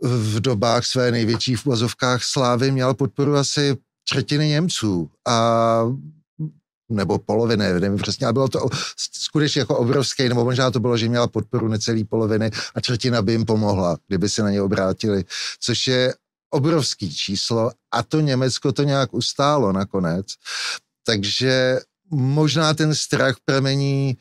v 0.02 0.40
dobách 0.40 0.86
své 0.86 1.10
největší 1.10 1.56
v 1.56 1.64
vozovkách 1.64 2.24
slávy 2.24 2.70
měl 2.70 2.94
podporu 2.94 3.36
asi 3.36 3.76
třetiny 4.04 4.48
Němců 4.48 5.10
a 5.28 5.82
nebo 6.88 7.18
poloviny, 7.18 7.80
nevím 7.80 7.98
přesně, 7.98 8.26
ale 8.26 8.32
bylo 8.32 8.48
to 8.48 8.68
skutečně 9.12 9.58
jako 9.58 9.78
obrovské, 9.78 10.28
nebo 10.28 10.44
možná 10.44 10.70
to 10.70 10.80
bylo, 10.80 10.96
že 10.96 11.08
měla 11.08 11.26
podporu 11.26 11.68
necelý 11.68 12.04
poloviny 12.04 12.50
a 12.74 12.80
třetina 12.80 13.22
by 13.22 13.32
jim 13.32 13.44
pomohla, 13.44 13.98
kdyby 14.08 14.28
se 14.28 14.42
na 14.42 14.50
ně 14.50 14.62
obrátili, 14.62 15.24
což 15.60 15.86
je 15.86 16.14
obrovský 16.52 17.14
číslo 17.14 17.71
a 17.92 18.02
to 18.02 18.21
Německo 18.21 18.73
to 18.73 18.82
nějak 18.82 19.14
ustálo 19.14 19.73
nakonec. 19.73 20.26
Takže 21.06 21.80
možná 22.11 22.75
ten 22.75 22.94
strach 22.94 23.37
pramení 23.44 24.16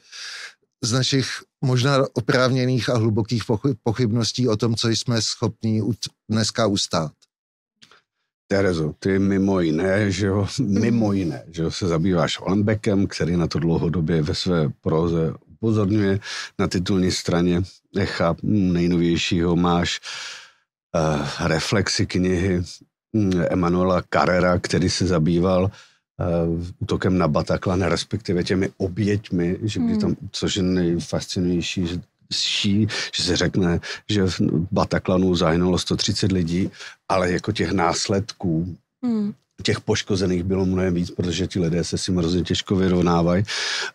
z 0.84 0.92
našich 0.92 1.28
možná 1.62 1.98
oprávněných 2.14 2.90
a 2.90 2.98
hlubokých 2.98 3.44
pochybností 3.84 4.48
o 4.48 4.58
tom, 4.58 4.76
co 4.76 4.90
jsme 4.90 5.22
schopni 5.22 5.82
dneska 6.30 6.68
ustát. 6.68 7.12
Terezo, 8.48 8.94
ty 9.00 9.20
mimo 9.20 9.60
jiné, 9.60 10.12
že 10.12 10.28
jo, 10.28 10.48
mimo 10.60 11.14
jiné, 11.14 11.44
že 11.48 11.62
jo, 11.62 11.72
se 11.72 11.88
zabýváš 11.88 12.40
Olenbekem, 12.42 13.08
který 13.08 13.38
na 13.38 13.48
to 13.48 13.60
dlouhodobě 13.60 14.22
ve 14.22 14.36
své 14.36 14.70
proze 14.82 15.34
upozorňuje. 15.52 16.20
Na 16.60 16.68
titulní 16.68 17.12
straně 17.12 17.62
Echa 17.98 18.36
nejnovějšího 18.44 19.56
máš 19.56 20.00
reflexy 21.40 22.06
knihy 22.06 22.64
hm, 23.16 23.32
Emanuela 23.50 24.04
Carrera, 24.14 24.60
který 24.60 24.90
se 24.90 25.06
zabýval 25.06 25.64
uh, 25.64 26.62
útokem 26.80 27.18
na 27.18 27.28
Bataclan, 27.28 27.82
respektive 27.82 28.44
těmi 28.44 28.70
oběťmi, 28.78 29.58
že 29.62 29.80
by 29.80 29.98
tam, 29.98 30.16
což 30.32 30.56
je 30.56 30.64
nejfascinujíší, 30.64 31.88
že 31.88 32.02
ší, 32.34 32.88
že 33.16 33.24
se 33.24 33.36
řekne, 33.36 33.80
že 34.10 34.26
v 34.26 34.42
Bataclanu 34.72 35.36
zahynulo 35.36 35.78
130 35.78 36.32
lidí, 36.32 36.72
ale 37.10 37.32
jako 37.32 37.52
těch 37.52 37.72
následků, 37.72 38.76
hmm. 39.04 39.34
těch 39.64 39.82
poškozených 39.82 40.44
bylo 40.44 40.66
mnohem 40.66 40.94
víc, 40.94 41.12
protože 41.12 41.48
ti 41.48 41.60
lidé 41.60 41.84
se 41.84 41.98
si 41.98 42.14
hrozně 42.14 42.44
těžko 42.44 42.76
vyrovnávají. 42.76 43.44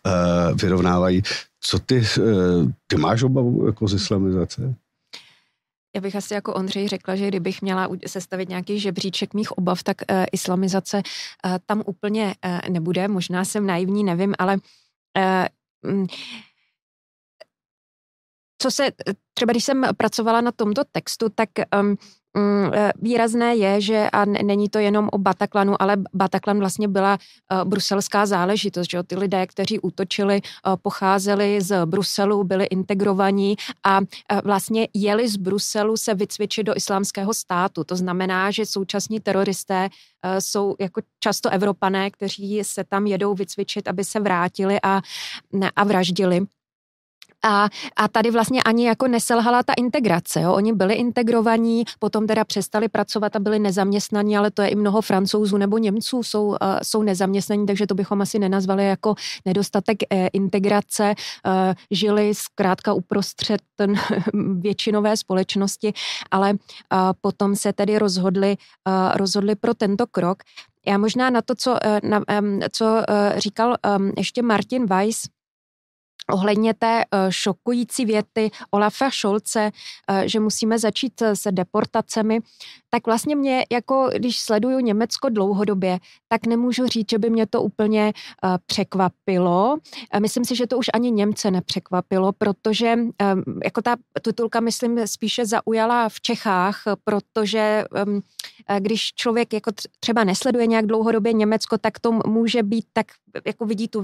Uh, 0.05 0.57
vyrovnávají. 0.57 1.23
Co 1.61 1.79
ty, 1.79 2.03
uh, 2.19 2.71
ty 2.87 2.97
máš 2.97 3.23
obavu 3.23 3.65
jako 3.65 3.87
z 3.87 3.93
islamizace? 3.93 4.75
Já 5.97 6.01
bych 6.01 6.15
asi 6.15 6.33
jako 6.33 6.53
Ondřej 6.53 6.87
řekla, 6.87 7.15
že 7.15 7.27
kdybych 7.27 7.61
měla 7.61 7.89
sestavit 8.07 8.49
nějaký 8.49 8.79
žebříček 8.79 9.33
mých 9.33 9.51
obav, 9.51 9.83
tak 9.83 9.97
uh, 10.11 10.25
islamizace 10.31 10.97
uh, 10.97 11.51
tam 11.65 11.83
úplně 11.85 12.35
uh, 12.45 12.69
nebude. 12.69 13.07
Možná 13.07 13.45
jsem 13.45 13.65
naivní, 13.65 14.03
nevím, 14.03 14.35
ale 14.39 14.57
uh, 15.87 16.05
co 18.61 18.71
se, 18.71 18.91
třeba 19.33 19.51
když 19.51 19.63
jsem 19.63 19.85
pracovala 19.97 20.41
na 20.41 20.51
tomto 20.51 20.83
textu, 20.91 21.29
tak 21.29 21.49
um, 21.81 21.97
výrazné 23.01 23.55
je, 23.55 23.81
že 23.81 24.09
a 24.13 24.25
není 24.25 24.69
to 24.69 24.79
jenom 24.79 25.09
o 25.11 25.17
Bataclanu, 25.17 25.81
ale 25.81 25.97
Bataclan 26.13 26.59
vlastně 26.59 26.87
byla 26.87 27.17
uh, 27.17 27.69
bruselská 27.69 28.25
záležitost, 28.25 28.89
že 28.89 29.03
ty 29.03 29.15
lidé, 29.15 29.47
kteří 29.47 29.79
útočili, 29.79 30.41
uh, 30.41 30.75
pocházeli 30.75 31.61
z 31.61 31.85
Bruselu, 31.85 32.43
byli 32.43 32.65
integrovaní 32.65 33.55
a 33.85 33.99
vlastně 34.43 34.87
jeli 34.93 35.27
z 35.27 35.37
Bruselu 35.37 35.97
se 35.97 36.13
vycvičit 36.13 36.65
do 36.65 36.73
islámského 36.75 37.33
státu. 37.33 37.83
To 37.83 37.95
znamená, 37.95 38.51
že 38.51 38.65
současní 38.65 39.19
teroristé 39.19 39.89
jsou 40.39 40.75
jako 40.79 41.01
často 41.19 41.49
Evropané, 41.49 42.11
kteří 42.11 42.59
se 42.63 42.83
tam 42.83 43.07
jedou 43.07 43.33
vycvičit, 43.33 43.87
aby 43.87 44.03
se 44.03 44.19
vrátili 44.19 44.77
a, 44.83 45.01
a 45.75 45.83
vraždili. 45.83 46.45
A, 47.45 47.69
a 47.95 48.07
tady 48.07 48.31
vlastně 48.31 48.63
ani 48.63 48.87
jako 48.87 49.07
neselhala 49.07 49.63
ta 49.63 49.73
integrace. 49.73 50.41
Jo? 50.41 50.53
Oni 50.53 50.73
byli 50.73 50.93
integrovaní, 50.93 51.83
potom 51.99 52.27
teda 52.27 52.45
přestali 52.45 52.87
pracovat 52.87 53.35
a 53.35 53.39
byli 53.39 53.59
nezaměstnaní, 53.59 54.37
ale 54.37 54.51
to 54.51 54.61
je 54.61 54.67
i 54.67 54.75
mnoho 54.75 55.01
francouzů 55.01 55.57
nebo 55.57 55.77
Němců 55.77 56.23
jsou, 56.23 56.47
uh, 56.47 56.55
jsou 56.83 57.03
nezaměstnaní, 57.03 57.65
takže 57.65 57.87
to 57.87 57.95
bychom 57.95 58.21
asi 58.21 58.39
nenazvali 58.39 58.87
jako 58.87 59.15
nedostatek 59.45 59.97
uh, 60.13 60.27
integrace. 60.33 61.15
Uh, 61.45 61.53
žili 61.91 62.35
zkrátka 62.35 62.93
uprostřed 62.93 63.61
ten 63.75 63.95
většinové 64.59 65.17
společnosti, 65.17 65.93
ale 66.31 66.51
uh, 66.53 66.57
potom 67.21 67.55
se 67.55 67.73
tedy 67.73 67.99
rozhodli, 67.99 68.57
uh, 68.87 69.17
rozhodli 69.17 69.55
pro 69.55 69.73
tento 69.73 70.07
krok. 70.07 70.43
Já 70.87 70.97
možná 70.97 71.29
na 71.29 71.41
to, 71.41 71.55
co, 71.55 71.77
na, 72.03 72.21
co 72.71 73.03
říkal 73.37 73.75
ještě 74.17 74.41
Martin 74.41 74.85
Weiss, 74.85 75.27
ohledně 76.31 76.73
té 76.73 77.01
eh, 77.01 77.17
šokující 77.29 78.05
věty 78.05 78.51
Olafa 78.71 79.09
Šolce, 79.09 79.71
eh, 80.09 80.29
že 80.29 80.39
musíme 80.39 80.79
začít 80.79 81.23
se 81.33 81.51
deportacemi, 81.51 82.39
tak 82.89 83.05
vlastně 83.05 83.35
mě, 83.35 83.65
jako 83.71 84.09
když 84.17 84.39
sleduju 84.39 84.79
Německo 84.79 85.29
dlouhodobě, 85.29 85.99
tak 86.27 86.45
nemůžu 86.45 86.87
říct, 86.87 87.09
že 87.09 87.19
by 87.19 87.29
mě 87.29 87.45
to 87.45 87.61
úplně 87.61 88.13
eh, 88.13 88.57
překvapilo. 88.65 89.77
Myslím 90.19 90.45
si, 90.45 90.55
že 90.55 90.67
to 90.67 90.77
už 90.77 90.85
ani 90.93 91.11
Němce 91.11 91.51
nepřekvapilo, 91.51 92.31
protože 92.31 92.95
jako 93.63 93.81
ta 93.81 93.95
titulka, 94.21 94.59
myslím, 94.59 95.07
spíše 95.07 95.45
zaujala 95.45 96.09
v 96.09 96.21
Čechách, 96.21 96.83
protože 97.03 97.83
když 98.79 99.13
člověk 99.13 99.53
jako 99.53 99.71
třeba 99.99 100.23
nesleduje 100.23 100.67
nějak 100.67 100.85
dlouhodobě 100.85 101.33
Německo, 101.33 101.77
tak 101.77 101.99
to 101.99 102.11
může 102.11 102.63
být 102.63 102.85
tak, 102.93 103.07
jako 103.45 103.65
vidí 103.65 103.87
tu 103.87 104.01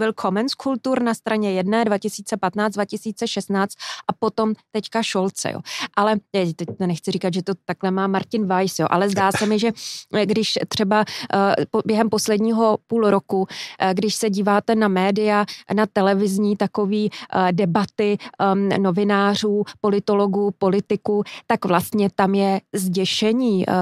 kultur 0.58 1.02
na 1.02 1.14
straně 1.14 1.52
jedné 1.52 1.86
2015, 1.86 2.74
2016 2.74 3.74
a 4.08 4.14
potom 4.14 4.54
teďka 4.72 5.04
Šolce. 5.04 5.52
Jo. 5.52 5.60
Ale 5.96 6.16
teď 6.32 6.68
nechci 6.80 7.12
říkat, 7.12 7.34
že 7.34 7.44
to 7.44 7.54
takhle 7.66 7.92
má 7.92 8.08
Martin 8.08 8.46
Weiss, 8.46 8.80
jo, 8.80 8.88
ale 8.90 9.10
zdá 9.10 9.32
se 9.32 9.46
mi, 9.46 9.60
že 9.60 9.72
když 10.26 10.54
třeba 10.68 11.06
uh, 11.74 11.82
během 11.86 12.10
posledního 12.10 12.78
půl 12.88 13.10
roku, 13.10 13.40
uh, 13.40 13.48
když 13.94 14.16
se 14.16 14.30
díváte 14.30 14.76
na 14.76 14.88
média, 14.88 15.46
na 15.74 15.86
televizní 15.86 16.58
takový 16.58 17.10
uh, 17.10 17.52
debaty 17.52 18.18
um, 18.54 18.70
novinářů, 18.70 19.64
politologů, 19.82 20.52
politiků, 20.58 21.24
tak 21.48 21.66
vlastně 21.66 22.10
tam 22.16 22.36
je 22.36 22.62
zděšení 22.74 23.66
uh, 23.66 23.74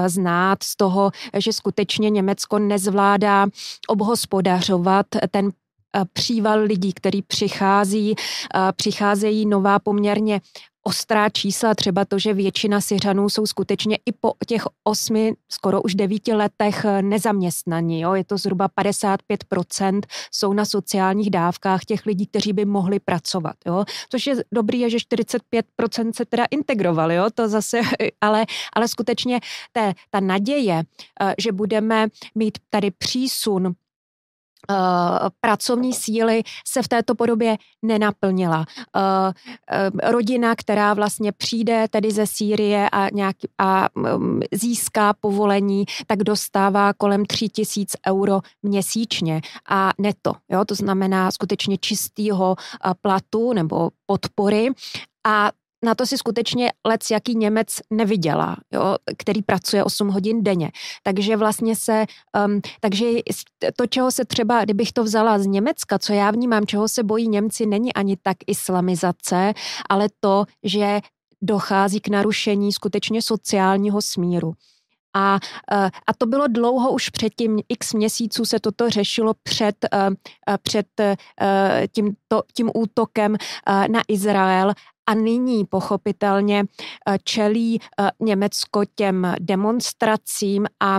z 0.62 0.76
toho, 0.76 1.10
že 1.38 1.52
skutečně 1.52 2.10
Německo 2.10 2.58
nezvládá 2.58 3.46
obhospodařovat 3.88 5.06
ten 5.30 5.50
eh, 5.96 6.04
příval 6.12 6.60
lidí, 6.60 6.92
který 6.92 7.22
přichází, 7.22 8.14
eh, 8.14 8.72
přicházejí 8.76 9.46
nová 9.46 9.78
poměrně 9.78 10.40
ostrá 10.82 11.28
čísla, 11.28 11.74
třeba 11.74 12.04
to, 12.04 12.18
že 12.18 12.34
většina 12.34 12.80
Syřanů 12.80 13.28
jsou 13.28 13.46
skutečně 13.46 13.98
i 14.06 14.12
po 14.12 14.32
těch 14.46 14.62
osmi, 14.84 15.34
skoro 15.48 15.82
už 15.82 15.94
devíti 15.94 16.34
letech 16.34 16.84
eh, 16.84 17.02
nezaměstnaní. 17.02 18.00
Jo? 18.00 18.14
Je 18.14 18.24
to 18.24 18.38
zhruba 18.38 18.68
55% 18.68 20.00
jsou 20.32 20.52
na 20.52 20.64
sociálních 20.64 21.30
dávkách 21.30 21.84
těch 21.84 22.06
lidí, 22.06 22.26
kteří 22.26 22.52
by 22.52 22.64
mohli 22.64 23.00
pracovat. 23.00 23.56
Jo? 23.66 23.84
Což 24.10 24.26
je 24.26 24.34
dobrý, 24.52 24.80
je, 24.80 24.90
že 24.90 24.98
45% 24.98 26.12
se 26.16 26.24
teda 26.24 26.44
integrovali, 26.50 27.14
jo? 27.14 27.26
to 27.34 27.48
zase, 27.48 27.80
ale, 28.20 28.46
ale 28.72 28.88
skutečně 28.88 29.40
té, 29.72 29.94
ta 30.10 30.20
naděje, 30.20 30.82
eh, 31.20 31.34
že 31.38 31.52
budeme 31.52 32.08
mít 32.34 32.58
tady 32.70 32.90
přísun 32.90 33.74
pracovní 35.40 35.92
síly 35.92 36.42
se 36.66 36.82
v 36.82 36.88
této 36.88 37.14
podobě 37.14 37.56
nenaplnila. 37.82 38.58
Uh, 38.58 39.02
uh, 39.02 40.10
rodina, 40.10 40.54
která 40.56 40.94
vlastně 40.94 41.32
přijde 41.32 41.86
tedy 41.90 42.10
ze 42.10 42.26
Sýrie 42.26 42.90
a, 42.90 43.08
nějak, 43.12 43.36
a 43.58 43.88
um, 43.94 44.40
získá 44.52 45.14
povolení, 45.20 45.84
tak 46.06 46.18
dostává 46.18 46.92
kolem 46.92 47.26
3 47.26 47.48
tisíc 47.48 47.96
euro 48.08 48.40
měsíčně 48.62 49.40
a 49.68 49.90
neto. 49.98 50.32
Jo? 50.48 50.64
To 50.64 50.74
znamená 50.74 51.30
skutečně 51.30 51.78
čistýho 51.78 52.56
platu 53.02 53.52
nebo 53.52 53.90
podpory 54.06 54.68
a 55.26 55.50
na 55.84 55.94
to 55.94 56.06
si 56.06 56.18
skutečně 56.18 56.72
lec 56.86 57.10
jaký 57.10 57.34
Němec 57.34 57.80
nevydělá, 57.90 58.56
jo, 58.72 58.96
který 59.18 59.42
pracuje 59.42 59.84
8 59.84 60.08
hodin 60.08 60.42
denně. 60.42 60.70
Takže 61.02 61.36
vlastně 61.36 61.76
se, 61.76 62.06
um, 62.46 62.60
takže 62.80 63.06
to, 63.76 63.86
čeho 63.86 64.10
se 64.10 64.24
třeba, 64.24 64.64
kdybych 64.64 64.92
to 64.92 65.04
vzala 65.04 65.38
z 65.38 65.46
Německa, 65.46 65.98
co 65.98 66.12
já 66.12 66.30
vnímám, 66.30 66.66
čeho 66.66 66.88
se 66.88 67.02
bojí 67.02 67.28
Němci, 67.28 67.66
není 67.66 67.94
ani 67.94 68.16
tak 68.22 68.36
islamizace, 68.46 69.54
ale 69.88 70.08
to, 70.20 70.44
že 70.62 71.00
dochází 71.42 72.00
k 72.00 72.08
narušení 72.08 72.72
skutečně 72.72 73.22
sociálního 73.22 74.02
smíru. 74.02 74.54
A, 75.16 75.38
eh, 75.72 75.90
a 76.06 76.14
to 76.18 76.26
bylo 76.26 76.46
dlouho 76.46 76.90
už 76.90 77.08
předtím, 77.08 77.60
x 77.68 77.92
měsíců 77.92 78.44
se 78.44 78.60
toto 78.60 78.90
řešilo 78.90 79.34
před, 79.42 79.76
eh, 79.92 80.10
eh, 80.48 80.58
před 80.62 80.86
tím, 81.92 82.14
to, 82.28 82.42
tím 82.54 82.70
útokem 82.74 83.36
na 83.88 84.00
Izrael 84.08 84.72
a 85.06 85.14
nyní 85.14 85.64
pochopitelně 85.64 86.64
čelí 87.24 87.78
Německo 88.20 88.82
těm 88.94 89.34
demonstracím 89.40 90.66
a 90.80 90.98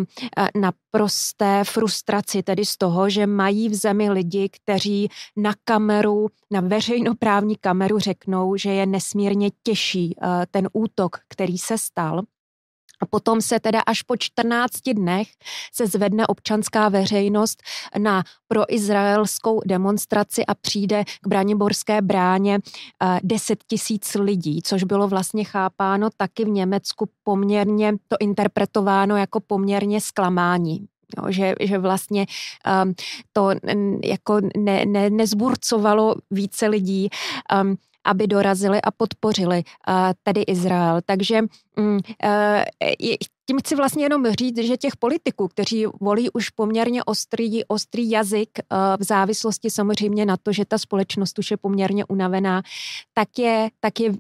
naprosté 0.55 1.63
frustraci, 1.63 2.43
tedy 2.43 2.65
z 2.65 2.77
toho, 2.77 3.09
že 3.09 3.27
mají 3.27 3.69
v 3.69 3.73
zemi 3.73 4.09
lidi, 4.09 4.49
kteří 4.49 5.09
na 5.37 5.53
kameru, 5.63 6.27
na 6.51 6.61
veřejnoprávní 6.61 7.55
kameru 7.55 7.99
řeknou, 7.99 8.55
že 8.55 8.69
je 8.69 8.85
nesmírně 8.85 9.49
těžší 9.63 10.15
ten 10.51 10.69
útok, 10.73 11.17
který 11.29 11.57
se 11.57 11.77
stal. 11.77 12.21
A 13.03 13.05
potom 13.05 13.41
se 13.41 13.59
teda 13.59 13.79
až 13.79 14.01
po 14.01 14.17
14 14.17 14.71
dnech 14.93 15.27
se 15.73 15.87
zvedne 15.87 16.27
občanská 16.27 16.89
veřejnost 16.89 17.63
na 17.97 18.23
proizraelskou 18.47 19.61
demonstraci 19.65 20.45
a 20.45 20.53
přijde 20.55 21.03
k 21.21 21.27
Braniborské 21.27 22.01
bráně 22.01 22.59
10 23.23 23.51
eh, 23.51 23.55
tisíc 23.67 24.15
lidí, 24.15 24.61
což 24.63 24.83
bylo 24.83 25.07
vlastně 25.07 25.43
chápáno 25.43 26.09
taky 26.17 26.45
v 26.45 26.49
Německu 26.49 27.09
poměrně, 27.23 27.93
to 28.07 28.15
interpretováno 28.19 29.17
jako 29.17 29.39
poměrně 29.39 30.01
zklamání. 30.01 30.87
Jo, 31.17 31.31
že, 31.31 31.55
že 31.59 31.77
vlastně 31.77 32.25
um, 32.83 32.93
to 33.33 33.49
jako 34.03 34.41
ne, 34.57 34.85
ne, 34.85 35.09
nezburcovalo 35.09 36.15
více 36.31 36.67
lidí. 36.67 37.09
Um, 37.61 37.77
dorazili 38.27 38.81
a 38.81 38.91
podpořili 38.91 39.63
tedy 40.23 40.41
Izrael. 40.41 41.01
Takže 41.05 41.41
mm, 41.75 41.99
e, 42.23 42.65
tím 43.45 43.59
chci 43.59 43.75
vlastně 43.75 44.05
jenom 44.05 44.31
říct, 44.31 44.57
že 44.57 44.77
těch 44.77 44.97
politiků, 44.97 45.47
kteří 45.47 45.85
volí 46.01 46.29
už 46.29 46.49
poměrně 46.49 47.03
ostrý, 47.03 47.65
ostrý 47.65 48.09
jazyk 48.09 48.49
e, 48.59 48.63
v 48.97 49.03
závislosti 49.03 49.69
samozřejmě 49.69 50.25
na 50.25 50.37
to, 50.37 50.51
že 50.51 50.65
ta 50.65 50.77
společnost 50.77 51.39
už 51.39 51.51
je 51.51 51.57
poměrně 51.57 52.05
unavená, 52.05 52.61
tak 53.13 53.39
je, 53.39 53.69
tak 53.79 53.99
je 53.99 54.11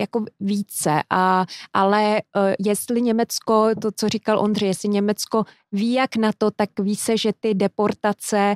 jako 0.00 0.24
více. 0.40 1.02
A, 1.10 1.46
ale 1.72 2.22
jestli 2.58 3.02
Německo, 3.02 3.68
to, 3.82 3.90
co 3.96 4.08
říkal 4.08 4.38
Ondřej, 4.38 4.68
jestli 4.68 4.88
Německo 4.88 5.44
ví 5.72 5.92
jak 5.92 6.16
na 6.16 6.30
to, 6.38 6.50
tak 6.50 6.70
ví 6.80 6.96
se, 6.96 7.16
že 7.16 7.32
ty 7.40 7.54
deportace, 7.54 8.54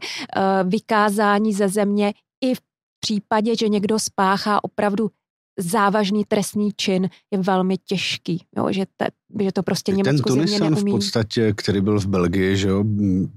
vykázání 0.64 1.52
ze 1.52 1.68
země 1.68 2.12
i 2.40 2.54
v 2.54 2.60
případě, 3.06 3.56
že 3.56 3.68
někdo 3.68 3.98
spáchá 3.98 4.64
opravdu 4.64 5.10
závažný 5.58 6.24
trestný 6.24 6.70
čin, 6.76 7.08
je 7.30 7.38
velmi 7.38 7.78
těžký, 7.78 8.44
jo, 8.56 8.66
že, 8.70 8.84
te, 8.96 9.08
že 9.40 9.52
to 9.52 9.62
prostě 9.62 9.92
Německo 9.92 10.28
Ten 10.28 10.38
Tunisan 10.38 10.74
v 10.74 10.84
podstatě, 10.84 11.52
který 11.56 11.80
byl 11.80 12.00
v 12.00 12.06
Belgii, 12.06 12.56
že 12.56 12.68
jo, 12.68 12.84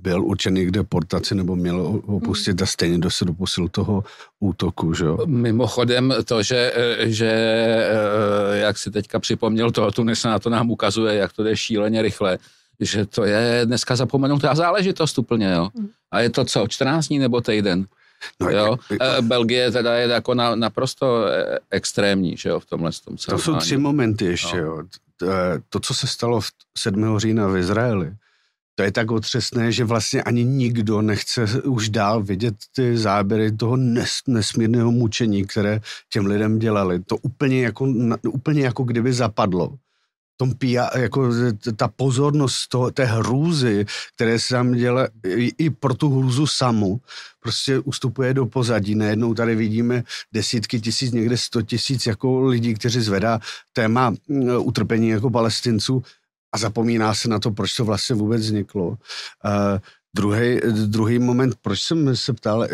byl 0.02 0.26
určený 0.26 0.66
k 0.66 0.72
deportaci 0.72 1.36
nebo 1.36 1.56
měl 1.56 2.02
opustit 2.06 2.60
hmm. 2.60 2.64
a 2.64 2.66
stejně 2.66 2.98
do 2.98 3.12
se 3.12 3.26
dopusil 3.26 3.68
toho 3.68 4.04
útoku, 4.40 4.94
že 4.94 5.06
jo. 5.06 5.18
Mimochodem 5.26 6.14
to, 6.26 6.44
že, 6.44 6.74
že 7.06 7.32
eh, 7.32 8.58
jak 8.58 8.78
si 8.78 8.92
teďka 8.92 9.20
připomněl 9.20 9.72
toho 9.72 9.92
Tunisana, 9.92 10.40
to 10.40 10.50
nám 10.50 10.72
ukazuje, 10.72 11.16
jak 11.16 11.34
to 11.34 11.44
jde 11.44 11.58
šíleně 11.58 12.02
rychle, 12.02 12.38
že 12.80 13.06
to 13.06 13.24
je 13.24 13.62
dneska 13.66 13.96
zapomenutá 13.96 14.56
záležitost 14.56 15.20
úplně, 15.20 15.52
jo. 15.52 15.70
Hmm. 15.76 15.90
A 16.12 16.20
je 16.20 16.30
to 16.30 16.46
co, 16.46 16.68
14 16.68 17.08
dní 17.08 17.20
nebo 17.20 17.42
týden? 17.42 17.86
No, 18.40 18.50
jo? 18.50 18.78
Eh, 19.02 19.22
Belgie 19.22 19.72
teda 19.72 19.96
je 19.96 20.08
jako 20.08 20.34
na, 20.34 20.56
naprosto 20.56 21.26
eh, 21.26 21.60
extrémní, 21.70 22.38
že 22.38 22.50
jo, 22.50 22.60
v 22.60 22.66
tomhle 22.66 22.92
tom 23.06 23.18
To 23.18 23.38
jsou 23.38 23.56
tři 23.56 23.78
momenty 23.78 24.26
ještě, 24.26 24.58
no. 24.58 24.64
jo. 24.64 24.84
Eh, 25.24 25.28
to, 25.70 25.80
co 25.80 25.94
se 25.94 26.08
stalo 26.08 26.42
v 26.42 26.52
7. 26.78 27.20
října 27.20 27.48
v 27.48 27.58
Izraeli, 27.58 28.14
to 28.76 28.84
je 28.84 28.92
tak 28.92 29.12
otřesné, 29.12 29.72
že 29.72 29.84
vlastně 29.84 30.24
ani 30.24 30.44
nikdo 30.44 31.02
nechce 31.02 31.62
už 31.62 31.90
dál 31.90 32.24
vidět 32.24 32.56
ty 32.76 32.98
záběry 32.98 33.52
toho 33.52 33.78
nes, 33.78 34.20
nesmírného 34.28 34.92
mučení, 34.92 35.46
které 35.46 35.82
těm 36.10 36.26
lidem 36.26 36.60
dělali. 36.60 37.00
To 37.04 37.18
úplně 37.18 37.64
jako, 37.64 37.88
úplně 38.30 38.62
jako 38.62 38.84
kdyby 38.84 39.14
zapadlo 39.14 39.74
tom 40.40 40.54
pia, 40.54 40.90
jako 40.98 41.30
ta 41.76 41.88
pozornost 41.88 42.68
toho, 42.68 42.92
té 42.92 43.06
hrůzy, 43.06 43.86
které 44.16 44.40
se 44.40 44.54
tam 44.54 44.72
dělá 44.72 45.08
i, 45.58 45.70
pro 45.70 45.94
tu 45.94 46.20
hrůzu 46.20 46.48
samu, 46.48 47.02
prostě 47.40 47.80
ustupuje 47.80 48.34
do 48.34 48.46
pozadí. 48.46 48.96
Najednou 48.96 49.34
tady 49.34 49.56
vidíme 49.56 50.04
desítky 50.32 50.80
tisíc, 50.82 51.12
někde 51.12 51.38
sto 51.38 51.62
tisíc 51.62 52.06
jako 52.06 52.46
lidí, 52.48 52.74
kteří 52.74 53.02
zvedá 53.02 53.40
téma 53.74 54.10
mm, 54.10 54.50
utrpení 54.58 55.10
jako 55.10 55.30
palestinců 55.30 56.04
a 56.52 56.58
zapomíná 56.58 57.14
se 57.14 57.28
na 57.28 57.40
to, 57.40 57.52
proč 57.52 57.76
to 57.76 57.86
vlastně 57.86 58.16
vůbec 58.16 58.42
vzniklo. 58.42 58.88
Uh, 58.88 58.98
Druhý, 60.16 60.60
druhý 60.86 61.20
moment, 61.20 61.56
proč 61.62 61.82
jsem 61.82 62.16
se 62.16 62.34
ptal, 62.34 62.64
eh, 62.64 62.68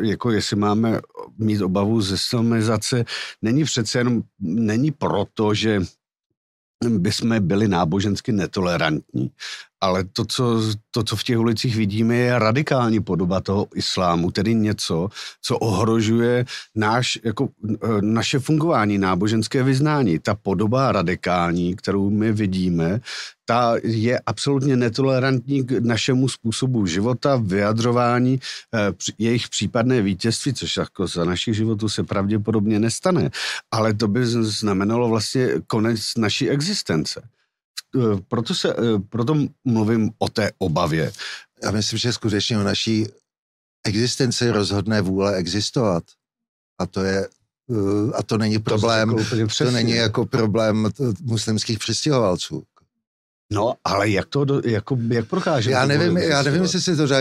jako 0.00 0.30
jestli 0.30 0.56
máme 0.56 1.00
mít 1.38 1.62
obavu 1.62 2.00
ze 2.00 2.14
islamizace, 2.14 3.04
není 3.42 3.64
přece 3.64 3.98
jenom, 3.98 4.22
není 4.40 4.90
proto, 4.90 5.54
že 5.54 5.80
by 6.84 7.12
jsme 7.12 7.40
byli 7.40 7.68
nábožensky 7.68 8.32
netolerantní. 8.32 9.30
Ale 9.80 10.04
to 10.04 10.24
co, 10.24 10.62
to, 10.90 11.02
co 11.04 11.16
v 11.16 11.24
těch 11.24 11.38
ulicích 11.38 11.76
vidíme, 11.76 12.16
je 12.16 12.38
radikální 12.38 13.00
podoba 13.00 13.40
toho 13.40 13.66
islámu, 13.74 14.30
tedy 14.30 14.54
něco, 14.54 15.08
co 15.42 15.58
ohrožuje 15.58 16.44
náš, 16.74 17.18
jako, 17.24 17.48
e, 17.68 17.76
naše 18.00 18.38
fungování, 18.38 18.98
náboženské 18.98 19.62
vyznání. 19.62 20.18
Ta 20.18 20.34
podoba 20.34 20.92
radikální, 20.92 21.76
kterou 21.76 22.10
my 22.10 22.32
vidíme, 22.32 23.00
ta 23.48 23.74
je 23.82 24.20
absolutně 24.26 24.76
netolerantní 24.76 25.64
k 25.64 25.70
našemu 25.80 26.28
způsobu 26.28 26.86
života, 26.86 27.36
vyjadřování 27.36 28.40
eh, 28.74 28.92
jejich 29.18 29.48
případné 29.48 30.02
vítězství, 30.02 30.54
což 30.54 30.76
jako 30.76 31.06
za 31.06 31.24
našich 31.24 31.54
životů 31.54 31.88
se 31.88 32.04
pravděpodobně 32.04 32.78
nestane. 32.80 33.30
Ale 33.70 33.94
to 33.94 34.08
by 34.08 34.26
znamenalo 34.26 35.08
vlastně 35.08 35.48
konec 35.66 36.00
naší 36.16 36.50
existence. 36.50 37.22
Eh, 37.96 38.20
proto, 38.28 38.54
se, 38.54 38.72
eh, 38.72 38.98
proto 39.08 39.36
mluvím 39.64 40.10
o 40.18 40.28
té 40.28 40.50
obavě. 40.58 41.12
Já 41.62 41.70
myslím, 41.70 41.98
že 41.98 42.12
skutečně 42.12 42.58
o 42.58 42.62
naší 42.62 43.06
existenci 43.84 44.50
rozhodné 44.50 45.00
vůle 45.00 45.36
existovat. 45.36 46.04
A 46.78 46.86
to 46.86 47.02
je 47.02 47.28
a 48.14 48.22
to 48.22 48.38
není 48.38 48.58
problém, 48.58 49.16
to, 49.16 49.64
to 49.64 49.70
není 49.70 49.92
jako 49.92 50.26
problém 50.26 50.88
muslimských 51.20 51.78
přistěhovalců. 51.78 52.62
No, 53.52 53.74
ale 53.84 54.10
jak 54.10 54.26
to, 54.26 54.46
jako, 54.64 54.98
jak 55.08 55.28
prochází? 55.28 55.70
Já 55.70 55.86
nevím, 55.86 56.16
já 56.16 56.42
nevím, 56.42 56.62
jestli 56.62 56.80
si 56.80 56.96
to 56.96 57.06
dá 57.06 57.16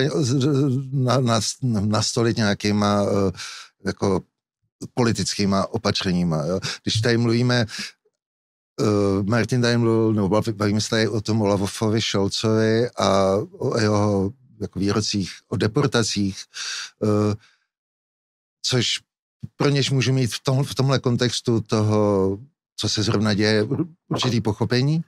na, 0.91 1.19
na, 1.19 1.39
nastolit 1.80 2.38
nějakýma 2.38 3.06
jako 3.86 4.21
politickýma 4.93 5.67
opatřeníma. 5.73 6.45
Jo? 6.45 6.60
Když 6.84 7.01
tady 7.01 7.17
mluvíme, 7.17 7.65
uh, 8.79 9.23
Martin 9.23 9.61
tady 9.61 9.77
mluvil, 9.77 10.13
nebo 10.13 10.41
bavíme 10.53 10.81
se 10.81 10.89
tady 10.89 11.07
o 11.07 11.21
tom 11.21 11.41
Olafovi 11.41 12.01
Šolcovi 12.01 12.89
a 12.89 13.35
o 13.51 13.79
jeho 13.79 14.31
jako 14.61 14.79
výrocích, 14.79 15.31
o 15.47 15.57
deportacích, 15.57 16.43
uh, 16.99 17.33
což 18.61 18.99
pro 19.55 19.69
něž 19.69 19.91
může 19.91 20.11
mít 20.11 20.33
v, 20.33 20.43
tom, 20.43 20.63
v 20.63 20.75
tomhle 20.75 20.99
kontextu 20.99 21.61
toho 21.61 22.37
co 22.77 22.89
se 22.89 23.03
zrovna 23.03 23.33
děje, 23.33 23.67
určitý 24.07 24.41
pochopení, 24.41 25.01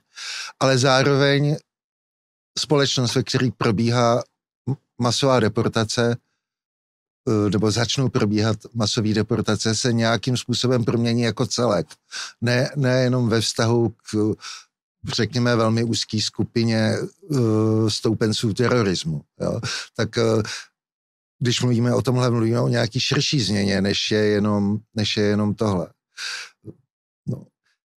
ale 0.60 0.78
zároveň 0.78 1.56
společnost, 2.58 3.14
ve 3.14 3.22
které 3.22 3.48
probíhá 3.56 4.22
masová 4.98 5.40
deportace, 5.40 6.16
nebo 7.52 7.70
začnou 7.70 8.08
probíhat 8.08 8.56
masové 8.74 9.14
deportace, 9.14 9.74
se 9.74 9.92
nějakým 9.92 10.36
způsobem 10.36 10.84
promění 10.84 11.22
jako 11.22 11.46
celek. 11.46 11.86
Ne, 12.40 12.70
ne 12.76 13.02
jenom 13.02 13.28
ve 13.28 13.40
vztahu 13.40 13.88
k, 13.88 14.34
řekněme, 15.14 15.56
velmi 15.56 15.84
úzké 15.84 16.20
skupině 16.20 16.96
uh, 17.28 17.88
stoupenců 17.88 18.54
terorismu. 18.54 19.20
Jo. 19.40 19.60
Tak 19.96 20.16
uh, 20.16 20.42
když 21.38 21.60
mluvíme 21.60 21.94
o 21.94 22.02
tomhle, 22.02 22.30
mluvíme 22.30 22.60
o 22.60 22.68
nějaký 22.68 23.00
širší 23.00 23.40
změně, 23.40 23.80
než 23.80 24.10
je 24.10 24.18
jenom, 24.18 24.78
než 24.94 25.16
je 25.16 25.24
jenom 25.24 25.54
tohle. 25.54 25.88
No. 27.26 27.46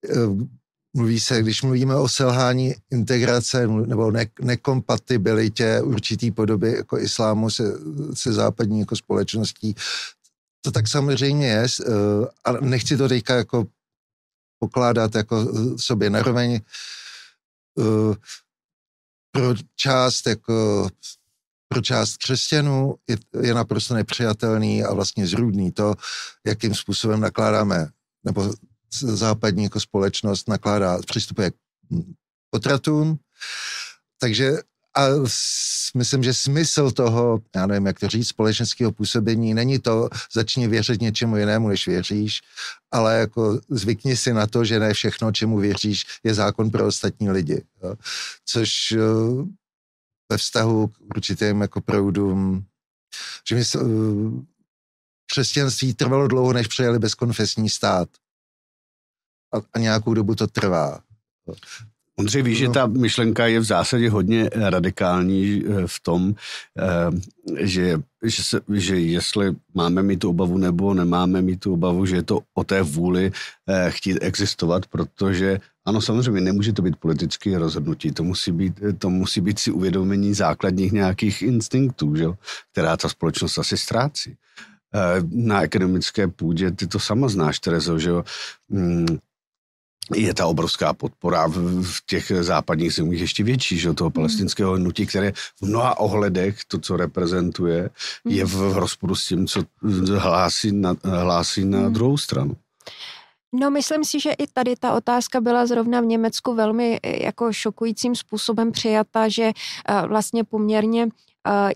Eh, 0.10 0.48
mluví 0.94 1.20
se, 1.20 1.42
když 1.42 1.62
mluvíme 1.62 1.96
o 1.96 2.10
selhání 2.10 2.76
integrace 2.92 3.68
nebo 3.68 4.12
ne, 4.12 4.26
nekompatibilitě 4.42 5.82
určitý 5.82 6.32
podoby 6.32 6.74
jako 6.74 7.00
islámu 7.00 7.50
se, 7.50 7.64
se 8.14 8.34
západní 8.34 8.80
jako 8.80 8.96
společností, 8.96 9.76
to 10.62 10.72
tak 10.72 10.88
samozřejmě 10.88 11.48
je. 11.48 11.68
Eh, 11.82 12.28
a 12.46 12.52
nechci 12.52 12.98
to 12.98 13.08
teďka 13.08 13.36
jako 13.36 13.66
pokládat 14.60 15.16
jako 15.16 15.48
sobě 15.78 16.10
naroveň 16.10 16.62
uh, 17.76 18.16
pro 19.32 19.54
část 19.76 20.28
jako 20.28 20.90
pro 21.68 21.82
část 21.82 22.18
křesťanů 22.18 22.96
je, 23.10 23.18
je 23.42 23.54
naprosto 23.54 23.94
nepřijatelný 23.94 24.84
a 24.84 24.94
vlastně 24.94 25.28
zrůdný 25.28 25.72
to, 25.72 25.96
jakým 26.46 26.76
způsobem 26.76 27.20
nakládáme, 27.20 27.88
nebo 28.24 28.54
západní 29.00 29.64
jako 29.64 29.80
společnost 29.80 30.50
nakládá, 30.50 31.00
přistupuje 31.06 31.52
k 31.52 31.56
potratům. 32.50 33.20
Takže 34.20 34.58
a 34.98 35.08
myslím, 35.96 36.24
že 36.24 36.34
smysl 36.34 36.92
toho, 36.92 37.42
já 37.56 37.68
nevím, 37.68 37.86
jak 37.86 38.00
to 38.00 38.08
říct, 38.08 38.28
společenského 38.28 38.92
působení 38.92 39.54
není 39.54 39.80
to, 39.80 40.10
začni 40.34 40.68
věřit 40.68 41.02
něčemu 41.02 41.38
jinému, 41.38 41.68
než 41.68 41.88
věříš, 41.88 42.42
ale 42.92 43.20
jako 43.20 43.60
zvykni 43.70 44.18
si 44.18 44.34
na 44.34 44.48
to, 44.48 44.66
že 44.66 44.80
ne 44.80 44.94
všechno, 44.94 45.32
čemu 45.32 45.58
věříš, 45.58 46.06
je 46.24 46.34
zákon 46.34 46.72
pro 46.72 46.88
ostatní 46.88 47.30
lidi. 47.30 47.64
Jo. 47.84 47.96
Což 48.46 48.92
eh, 48.92 48.98
ve 50.32 50.38
vztahu 50.38 50.88
k 50.88 51.02
určitým 51.16 51.62
jako 51.62 51.82
proudům, 51.82 52.66
že 53.50 53.56
mi 53.56 53.62
eh, 53.76 53.80
křesťanství 55.32 55.94
trvalo 55.94 56.28
dlouho, 56.28 56.54
než 56.54 56.68
přejeli 56.68 57.00
bezkonfesní 57.00 57.70
stát. 57.70 58.10
A, 59.54 59.62
a 59.74 59.80
nějakou 59.80 60.14
dobu 60.14 60.36
to 60.36 60.48
trvá. 60.48 61.00
Ondřej, 62.16 62.42
víš, 62.44 62.62
no. 62.62 62.66
že 62.66 62.72
ta 62.72 62.88
myšlenka 62.88 63.48
je 63.48 63.60
v 63.60 63.64
zásadě 63.64 64.10
hodně 64.10 64.50
radikální 64.54 65.64
eh, 65.66 65.88
v 65.88 66.00
tom, 66.00 66.36
eh, 66.80 67.66
že, 67.66 67.98
že, 68.24 68.44
se, 68.44 68.60
že 68.74 69.00
jestli 69.00 69.56
máme 69.74 70.04
mít 70.04 70.20
tu 70.20 70.30
obavu 70.30 70.58
nebo 70.58 70.94
nemáme 70.94 71.42
mít 71.42 71.60
tu 71.60 71.74
obavu, 71.74 72.06
že 72.06 72.16
je 72.16 72.24
to 72.24 72.40
o 72.54 72.64
té 72.64 72.82
vůli 72.82 73.32
eh, 73.68 73.92
chtít 73.92 74.18
existovat, 74.22 74.86
protože 74.86 75.60
ano, 75.86 76.02
samozřejmě 76.02 76.42
nemůže 76.42 76.74
to 76.74 76.82
být 76.82 76.96
politické 76.96 77.60
rozhodnutí, 77.60 78.12
to 78.12 78.24
musí 78.24 78.52
být, 78.52 78.80
to 78.98 79.10
musí 79.10 79.42
být 79.42 79.60
si 79.60 79.72
uvědomení 79.72 80.34
základních 80.34 80.92
nějakých 80.92 81.42
instinktů, 81.42 82.16
že? 82.16 82.26
která 82.72 82.98
ta 82.98 83.10
společnost 83.10 83.58
asi 83.58 83.78
ztrácí. 83.78 84.36
Na 85.32 85.60
akademické 85.60 86.28
půdě 86.28 86.72
ty 86.72 86.88
to 86.88 87.00
sama 87.00 87.28
znáš, 87.28 87.60
Terezo, 87.60 88.00
že 88.00 88.10
jo? 88.10 88.24
Je 90.16 90.34
ta 90.34 90.48
obrovská 90.48 90.94
podpora 90.94 91.48
v, 91.48 91.84
v 91.84 92.06
těch 92.06 92.32
západních 92.42 92.94
zemích 92.94 93.22
ještě 93.22 93.44
větší, 93.44 93.78
že 93.78 93.94
toho 93.94 94.08
hmm. 94.10 94.14
palestinského 94.14 94.74
hnutí, 94.74 95.06
které 95.06 95.32
v 95.32 95.62
mnoha 95.62 96.00
ohledech 96.00 96.58
to, 96.68 96.80
co 96.80 96.98
reprezentuje, 96.98 97.90
je 98.28 98.46
v, 98.46 98.56
v 98.56 98.78
rozporu 98.78 99.16
s 99.16 99.28
tím, 99.28 99.48
co 99.48 99.64
hlásí 100.18 100.72
na, 100.72 100.96
hlásí 101.04 101.66
na 101.66 101.80
hmm. 101.80 101.94
druhou 101.94 102.18
stranu. 102.18 102.56
No, 103.56 103.72
myslím 103.72 104.04
si, 104.04 104.20
že 104.20 104.32
i 104.32 104.48
tady 104.48 104.76
ta 104.76 104.94
otázka 104.94 105.42
byla 105.42 105.66
zrovna 105.66 106.02
v 106.02 106.06
Německu 106.06 106.56
velmi 106.56 107.00
eh, 107.04 107.24
jako 107.24 107.54
šokujícím 107.54 108.16
způsobem 108.16 108.72
přijata, 108.72 109.28
že 109.28 109.52
uh, 109.52 110.08
vlastně 110.08 110.44
poměrně 110.44 111.06
uh, 111.06 111.12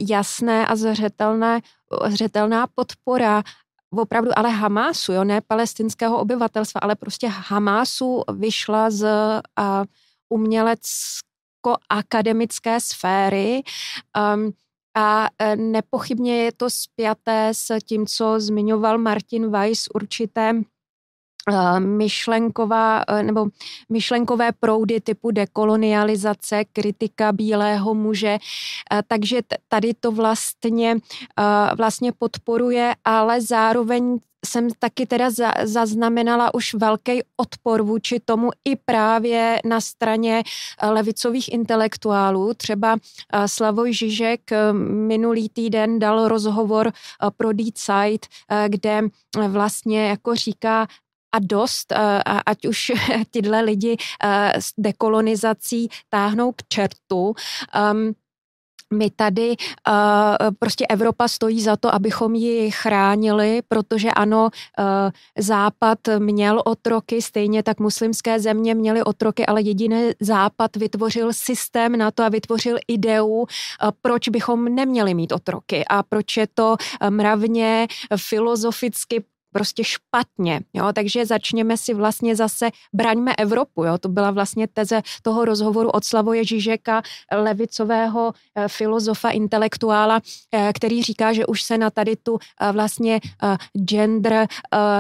jasné 0.10 0.68
a 0.68 0.76
zřetelné, 0.76 1.62
zřetelná 2.08 2.68
podpora 2.76 3.44
opravdu 3.92 4.32
ale 4.36 4.50
Hamásu, 4.50 5.14
jo, 5.14 5.24
ne 5.24 5.42
palestinského 5.42 6.20
obyvatelstva, 6.20 6.80
ale 6.80 6.96
prostě 6.96 7.28
Hamásu 7.28 8.24
vyšla 8.34 8.90
z 8.90 9.04
uh, 9.04 9.12
umělecko-akademické 10.30 12.80
sféry 12.80 13.64
um, 14.36 14.54
a 14.98 15.30
e, 15.40 15.56
nepochybně 15.56 16.44
je 16.44 16.52
to 16.52 16.70
spjaté 16.70 17.50
s 17.54 17.78
tím, 17.86 18.08
co 18.08 18.40
zmiňoval 18.40 18.98
Martin 18.98 19.52
Weiss, 19.52 19.88
určité 19.94 20.54
myšlenková 21.80 23.04
eh, 23.08 23.24
nebo 23.24 23.48
myšlenkové 23.90 24.52
proudy 24.52 25.02
typu 25.02 25.32
dekolonializace, 25.32 26.66
kritika 26.66 27.32
bílého 27.32 27.94
muže, 27.94 28.38
eh, 28.92 29.02
takže 29.08 29.42
tady 29.68 29.94
to 29.94 30.12
vlastně, 30.12 30.98
vlastně 31.78 32.12
podporuje, 32.12 32.96
ale 33.06 33.42
zároveň 33.42 34.20
jsem 34.46 34.70
taky 34.80 35.06
teda 35.06 35.30
zaznamenala 35.64 36.54
už 36.54 36.74
velký 36.74 37.22
odpor 37.38 37.82
vůči 37.82 38.20
tomu 38.20 38.50
i 38.66 38.76
právě 38.76 39.60
na 39.66 39.82
straně 39.82 40.44
levicových 40.90 41.54
intelektuálů. 41.54 42.54
Třeba 42.54 42.98
Slavoj 43.46 43.94
Žižek 43.94 44.42
minulý 45.08 45.50
týden 45.50 46.00
dal 46.00 46.28
rozhovor 46.28 46.92
pro 47.38 47.54
Die 47.54 47.72
Zeit, 47.76 48.26
kde 48.68 49.02
vlastně 49.48 50.08
jako 50.08 50.36
říká, 50.36 50.88
a 51.38 51.40
dost, 51.40 51.92
eh, 51.92 52.22
ať 52.46 52.66
už 52.66 52.92
tyhle 53.32 53.62
lidi 53.62 53.98
eh, 53.98 54.54
s 54.58 54.74
dekolonizací 54.78 55.90
táhnou 56.10 56.52
k 56.52 56.62
čertu. 56.68 57.36
Um, 57.94 58.14
my 58.94 59.10
tady 59.10 59.50
uh, 59.50 59.96
prostě 60.60 60.86
Evropa 60.88 61.28
stojí 61.28 61.62
za 61.62 61.76
to, 61.76 61.96
abychom 61.96 62.36
ji 62.36 62.72
chránili, 62.72 63.62
protože 63.68 64.12
ano, 64.12 64.50
Západ 65.40 66.00
měl 66.20 66.62
otroky, 66.66 67.22
stejně 67.22 67.64
tak 67.64 67.80
muslimské 67.80 68.40
země 68.40 68.76
měly 68.76 69.04
otroky, 69.04 69.46
ale 69.46 69.62
jediný 69.62 70.12
Západ 70.20 70.76
vytvořil 70.76 71.34
systém 71.34 71.98
na 71.98 72.12
to 72.12 72.24
a 72.24 72.30
vytvořil 72.30 72.78
ideu, 72.88 73.46
proč 74.02 74.30
bychom 74.30 74.76
neměli 74.76 75.14
mít 75.14 75.32
otroky 75.32 75.86
a 75.90 76.04
proč 76.04 76.38
je 76.38 76.48
to 76.54 76.76
mravně, 77.10 77.88
filozoficky 78.18 79.24
prostě 79.52 79.84
špatně, 79.84 80.62
jo, 80.74 80.94
takže 80.94 81.26
začněme 81.26 81.78
si 81.78 81.94
vlastně 81.94 82.36
zase, 82.36 82.70
braňme 82.94 83.36
Evropu, 83.36 83.84
jo, 83.84 83.98
to 83.98 84.10
byla 84.10 84.32
vlastně 84.32 84.68
teze 84.68 85.02
toho 85.22 85.46
rozhovoru 85.46 85.90
od 85.90 86.04
Slavoje 86.04 86.46
Žižeka, 86.46 87.02
levicového 87.32 88.34
eh, 88.56 88.68
filozofa, 88.68 89.30
intelektuála, 89.30 90.22
eh, 90.52 90.72
který 90.74 91.04
říká, 91.04 91.34
že 91.34 91.46
už 91.46 91.62
se 91.62 91.78
na 91.78 91.90
tady 91.90 92.16
tu 92.16 92.38
eh, 92.62 92.72
vlastně 92.72 93.20
gender 93.74 94.48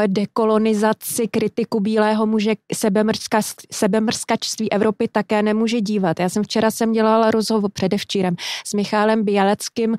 dekolonizaci, 0.07 1.27
kritiku 1.27 1.79
bílého 1.79 2.25
muže, 2.25 2.53
sebemrska, 2.73 3.39
sebemrskačství 3.71 4.71
Evropy 4.71 5.07
také 5.07 5.41
nemůže 5.41 5.81
dívat. 5.81 6.19
Já 6.19 6.29
jsem 6.29 6.43
včera 6.43 6.71
jsem 6.71 6.91
dělala 6.91 7.31
rozhovor 7.31 7.71
předevčírem 7.73 8.35
s 8.65 8.73
Michálem 8.73 9.23
Bialeckým, 9.23 9.95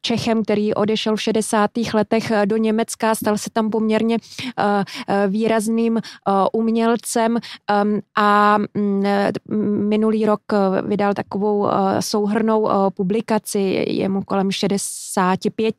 Čechem, 0.00 0.42
který 0.42 0.74
odešel 0.74 1.16
v 1.16 1.22
60. 1.22 1.70
letech 1.94 2.32
do 2.44 2.56
Německa 2.56 2.99
stal 3.14 3.38
se 3.38 3.50
tam 3.52 3.70
poměrně 3.70 4.16
eh, 4.58 4.84
eh, 5.08 5.28
výrazným 5.28 5.96
eh, 5.96 6.02
umělcem 6.52 7.38
a 8.16 8.58
mm, 8.74 9.04
minulý 9.88 10.26
rok 10.26 10.40
vydal 10.86 11.14
takovou 11.14 11.68
souhrnou 12.00 12.68
publikaci, 12.94 13.84
je 13.88 14.08
mu 14.08 14.22
kolem 14.22 14.50
65 14.50 15.74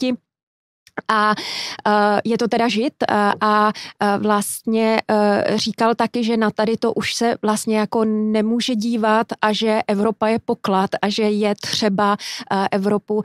a 1.08 1.34
uh, 1.88 2.20
je 2.26 2.38
to 2.38 2.48
teda 2.48 2.68
žid 2.68 2.94
uh, 3.12 3.18
a 3.42 3.68
uh, 3.68 4.24
vlastně 4.24 5.02
říkal 5.56 5.96
taky, 5.96 6.24
že 6.24 6.38
na 6.38 6.52
tady 6.52 6.78
to 6.78 6.94
už 6.94 7.14
se 7.14 7.36
vlastně 7.42 7.78
jako 7.78 8.06
nemůže 8.06 8.76
dívat 8.76 9.28
a 9.42 9.54
že 9.54 9.82
Evropa 9.88 10.28
je 10.28 10.40
poklad 10.40 10.90
a 11.02 11.10
že 11.10 11.24
je 11.24 11.56
třeba 11.56 12.18
Evropu, 12.72 13.24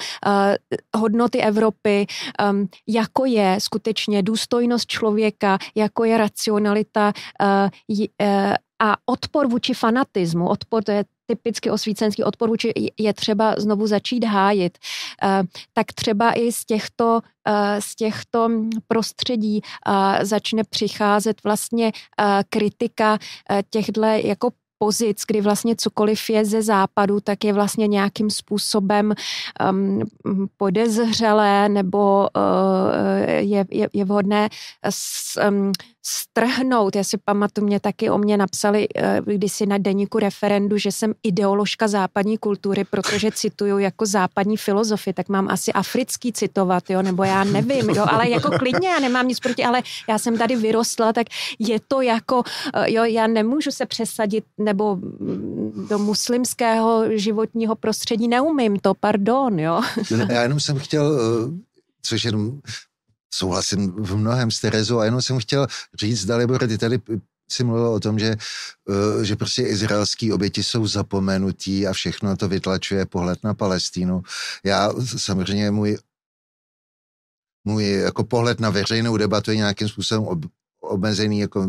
hodnoty 0.97 1.41
Evropy, 1.41 2.07
um, 2.51 2.69
jako 2.87 3.25
je 3.25 3.57
skutečně 3.61 4.23
důstojnost 4.23 4.87
člověka, 4.87 5.59
jako 5.75 6.05
je 6.05 6.19
racionalita 6.19 7.13
a 8.79 8.97
odpor 9.07 9.47
vůči 9.47 9.75
fanatismu, 9.75 10.49
odpor, 10.49 10.85
to 10.85 10.93
je 10.93 11.05
typicky 11.27 11.71
osvícenský 11.71 12.25
odpor 12.25 12.49
vůči 12.49 12.73
je 12.99 13.15
třeba 13.15 13.55
znovu 13.59 13.87
začít 13.87 14.25
hájit, 14.25 14.79
eh, 15.23 15.43
tak 15.73 15.93
třeba 15.93 16.33
i 16.33 16.53
z 16.53 16.65
těchto, 16.65 17.21
eh, 17.49 17.81
z 17.83 17.95
těchto 17.95 18.49
prostředí 18.89 19.61
eh, 19.61 20.25
začne 20.25 20.65
přicházet 20.65 21.45
vlastně 21.45 21.93
kritika 22.49 23.19
těchto 23.71 24.03
jako 24.03 24.51
pozic, 24.79 25.23
kdy 25.29 25.41
vlastně 25.41 25.77
cokoliv 25.77 26.31
je 26.31 26.45
ze 26.45 26.63
západu, 26.63 27.21
tak 27.21 27.45
je 27.45 27.53
vlastně 27.53 27.87
nějakým 27.87 28.31
způsobem 28.31 29.15
um, 29.71 30.03
podezřelé 30.57 31.69
nebo 31.69 32.29
uh, 32.37 33.21
je, 33.29 33.65
je, 33.71 33.89
je 33.93 34.05
vhodné 34.05 34.49
s, 34.91 35.41
um, 35.49 35.73
strhnout. 36.09 36.97
Já 36.97 37.05
si 37.05 37.19
pamatuju, 37.25 37.67
mě 37.67 37.81
taky 37.81 38.11
o 38.11 38.19
mě 38.19 38.37
napsali 38.37 38.89
uh, 38.89 39.35
kdysi 39.35 39.67
na 39.67 39.79
deníku 39.79 40.19
referendu, 40.19 40.79
že 40.79 40.93
jsem 40.93 41.13
ideoložka 41.23 41.89
západní 41.89 42.39
kultury, 42.39 42.85
protože 42.85 43.31
cituju 43.31 43.79
jako 43.79 44.07
západní 44.07 44.57
filozofy, 44.57 45.13
tak 45.13 45.29
mám 45.29 45.49
asi 45.49 45.73
africký 45.73 46.33
citovat, 46.33 46.91
jo, 46.91 47.03
nebo 47.03 47.25
já 47.25 47.45
nevím, 47.45 47.91
jo, 47.91 48.05
ale 48.09 48.31
jako 48.31 48.51
klidně, 48.59 48.89
já 48.89 49.01
nemám 49.01 49.29
nic 49.29 49.41
proti, 49.41 49.65
ale 49.65 49.83
já 50.09 50.19
jsem 50.19 50.39
tady 50.39 50.57
vyrostla, 50.57 51.13
tak 51.13 51.27
je 51.59 51.79
to 51.89 52.01
jako, 52.01 52.37
uh, 52.37 52.43
jo, 52.85 53.05
já 53.05 53.27
nemůžu 53.27 53.71
se 53.71 53.87
přesadit 53.87 54.45
nebo 54.59 54.99
do 55.89 55.99
muslimského 55.99 57.05
životního 57.11 57.77
prostředí 57.77 58.29
neumím 58.29 58.79
to, 58.79 58.95
pardon, 58.95 59.61
jo. 59.61 59.83
Já 60.29 60.43
jenom 60.43 60.61
jsem 60.61 60.79
chtěl, 60.79 61.21
eh, 61.21 61.51
což 62.03 62.25
jenom 62.25 62.61
souhlasím 63.35 63.93
v 63.93 64.17
mnohem 64.17 64.51
s 64.51 64.61
Terezou 64.61 64.99
a 64.99 65.05
jenom 65.05 65.23
jsem 65.23 65.39
chtěl 65.39 65.67
říct, 65.95 66.25
dali 66.25 66.47
ty 66.69 66.79
tady 66.79 67.01
si 67.51 67.65
mluvil 67.65 67.87
o 67.87 68.01
tom, 68.01 68.19
že, 68.19 68.37
eh, 68.91 69.25
že 69.25 69.37
prostě 69.37 69.63
izraelský 69.63 70.33
oběti 70.33 70.63
jsou 70.63 70.87
zapomenutí 70.87 71.87
a 71.87 71.93
všechno 71.93 72.37
to 72.37 72.49
vytlačuje 72.49 73.07
pohled 73.07 73.39
na 73.45 73.55
Palestínu. 73.55 74.23
Já 74.65 74.91
samozřejmě 75.17 75.71
můj 75.71 75.99
můj 77.67 77.91
jako 77.91 78.25
pohled 78.25 78.61
na 78.61 78.71
veřejnou 78.71 79.17
debatu 79.17 79.51
je 79.51 79.57
nějakým 79.57 79.89
způsobem 79.89 80.25
ob, 80.25 80.39
omezený 80.81 81.41
jako 81.41 81.69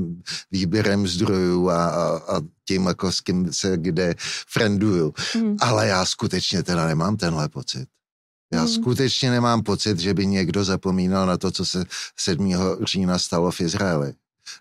výběrem 0.51 1.07
zdrojů 1.07 1.69
a, 1.69 1.87
a, 1.87 2.17
a 2.17 2.41
tím, 2.67 2.85
jako 2.85 3.11
s 3.11 3.21
kým 3.21 3.53
se 3.53 3.77
kde 3.77 4.15
frienduju. 4.47 5.13
Hmm. 5.33 5.55
Ale 5.59 5.87
já 5.87 6.05
skutečně 6.05 6.63
teda 6.63 6.87
nemám 6.87 7.17
tenhle 7.17 7.49
pocit. 7.49 7.87
Já 8.53 8.59
hmm. 8.59 8.69
skutečně 8.69 9.31
nemám 9.31 9.63
pocit, 9.63 9.99
že 9.99 10.13
by 10.13 10.25
někdo 10.25 10.63
zapomínal 10.63 11.25
na 11.25 11.37
to, 11.37 11.51
co 11.51 11.65
se 11.65 11.85
7. 12.17 12.53
října 12.83 13.19
stalo 13.19 13.51
v 13.51 13.61
Izraeli 13.61 14.13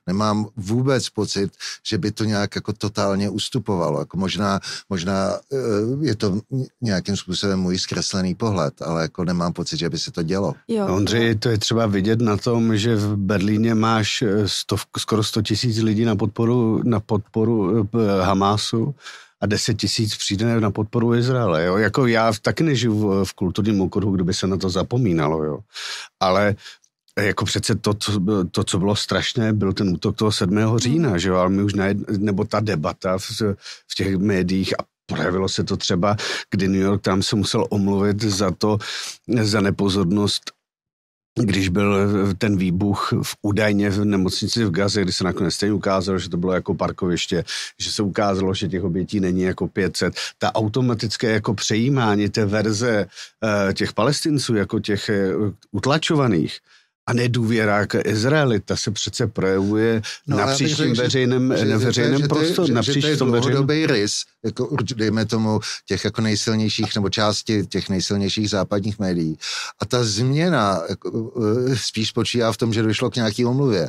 nemám 0.06 0.46
vůbec 0.56 1.08
pocit, 1.08 1.52
že 1.86 1.98
by 1.98 2.12
to 2.12 2.24
nějak 2.24 2.54
jako 2.54 2.72
totálně 2.72 3.30
ustupovalo. 3.30 3.98
Jako 3.98 4.16
možná, 4.16 4.60
možná 4.88 5.38
eh, 5.52 5.56
je 6.00 6.16
to 6.16 6.40
nějakým 6.80 7.16
způsobem 7.16 7.60
můj 7.60 7.78
zkreslený 7.78 8.34
pohled, 8.34 8.82
ale 8.82 9.02
jako 9.02 9.24
nemám 9.24 9.52
pocit, 9.52 9.76
že 9.76 9.90
by 9.90 9.98
se 9.98 10.12
to 10.12 10.22
dělo. 10.22 10.54
Jo. 10.68 10.86
Ondřej, 10.86 11.34
to 11.34 11.48
je 11.48 11.58
třeba 11.58 11.86
vidět 11.86 12.20
na 12.20 12.36
tom, 12.36 12.76
že 12.76 12.96
v 12.96 13.16
Berlíně 13.16 13.74
máš 13.74 14.22
eh, 14.22 14.48
stov, 14.48 14.86
skoro 14.98 15.24
100 15.24 15.42
tisíc 15.42 15.78
lidí 15.78 16.04
na 16.04 16.16
podporu, 16.16 16.80
na 16.84 17.00
podporu 17.00 17.88
eh, 17.94 18.22
Hamásu 18.22 18.94
a 19.40 19.46
10 19.46 19.74
tisíc 19.74 20.16
přijde 20.16 20.60
na 20.60 20.70
podporu 20.70 21.14
Izraele. 21.14 21.64
Jo? 21.64 21.76
Jako 21.76 22.06
já 22.06 22.32
taky 22.42 22.62
nežiju 22.62 22.94
v, 22.94 23.24
v 23.24 23.32
kulturním 23.32 23.80
okruhu, 23.80 24.14
kdyby 24.14 24.34
se 24.34 24.46
na 24.46 24.56
to 24.56 24.70
zapomínalo. 24.70 25.44
Jo? 25.44 25.58
Ale 26.20 26.56
jako 27.20 27.44
přece 27.44 27.74
to, 27.74 27.94
co, 27.94 28.20
to, 28.50 28.64
co 28.64 28.78
bylo 28.78 28.96
strašné, 28.96 29.52
byl 29.52 29.72
ten 29.72 29.88
útok 29.88 30.16
toho 30.16 30.32
7. 30.32 30.78
října, 30.78 31.18
že 31.18 31.28
jo, 31.28 31.36
ale 31.36 31.50
my 31.50 31.62
už 31.62 31.74
najed, 31.74 32.08
nebo 32.18 32.44
ta 32.44 32.60
debata 32.60 33.18
v, 33.18 33.42
v 33.88 33.94
těch 33.96 34.16
médiích 34.16 34.80
a 34.80 34.84
projevilo 35.06 35.48
se 35.48 35.64
to 35.64 35.76
třeba, 35.76 36.16
kdy 36.50 36.68
New 36.68 36.80
York 36.80 37.02
tam 37.02 37.22
se 37.22 37.36
musel 37.36 37.66
omluvit 37.70 38.22
za 38.22 38.50
to, 38.50 38.78
za 39.42 39.60
nepozornost 39.60 40.55
když 41.44 41.68
byl 41.68 42.08
ten 42.38 42.56
výbuch 42.56 43.12
v 43.22 43.36
údajně 43.42 43.90
v 43.90 44.04
nemocnici 44.04 44.64
v 44.64 44.70
Gaze, 44.70 45.02
kdy 45.02 45.12
se 45.12 45.24
nakonec 45.24 45.54
stejně 45.54 45.72
ukázalo, 45.72 46.18
že 46.18 46.28
to 46.28 46.36
bylo 46.36 46.52
jako 46.52 46.74
parkoviště, 46.74 47.44
že 47.78 47.92
se 47.92 48.02
ukázalo, 48.02 48.54
že 48.54 48.68
těch 48.68 48.84
obětí 48.84 49.20
není 49.20 49.42
jako 49.42 49.68
500. 49.68 50.14
Ta 50.38 50.54
automatické 50.54 51.30
jako 51.30 51.54
přejímání 51.54 52.28
té 52.28 52.44
verze 52.46 53.06
uh, 53.06 53.72
těch 53.72 53.92
palestinců, 53.92 54.54
jako 54.54 54.80
těch 54.80 55.10
uh, 55.36 55.52
utlačovaných, 55.72 56.58
a 57.06 57.12
nedůvěra 57.12 57.86
k 57.86 58.00
Izraeli, 58.04 58.60
ta 58.60 58.76
se 58.76 58.90
přece 58.90 59.26
projevuje 59.26 60.02
no, 60.26 60.36
napříč 60.36 60.76
tím 60.76 60.94
veřejném, 60.94 61.54
že, 61.56 61.76
veřejném 61.76 62.22
že, 62.22 62.28
prostoru, 62.28 62.72
napříč 62.72 63.04
že, 63.04 63.10
že 63.10 63.16
tom 63.16 63.32
veřejném... 63.32 63.66
rys, 63.86 64.12
jako, 64.44 64.76
dejme 64.94 65.26
tomu, 65.26 65.60
těch 65.86 66.04
jako 66.04 66.20
nejsilnějších, 66.20 66.94
nebo 66.94 67.08
části 67.08 67.66
těch 67.66 67.88
nejsilnějších 67.88 68.50
západních 68.50 68.98
médií. 68.98 69.38
A 69.80 69.86
ta 69.86 70.04
změna 70.04 70.82
jako, 70.88 71.32
eh, 71.70 71.76
spíš 71.76 72.08
spočívá 72.08 72.52
v 72.52 72.56
tom, 72.56 72.72
že 72.72 72.82
došlo 72.82 73.10
k 73.10 73.16
nějaký 73.16 73.44
omluvě. 73.44 73.88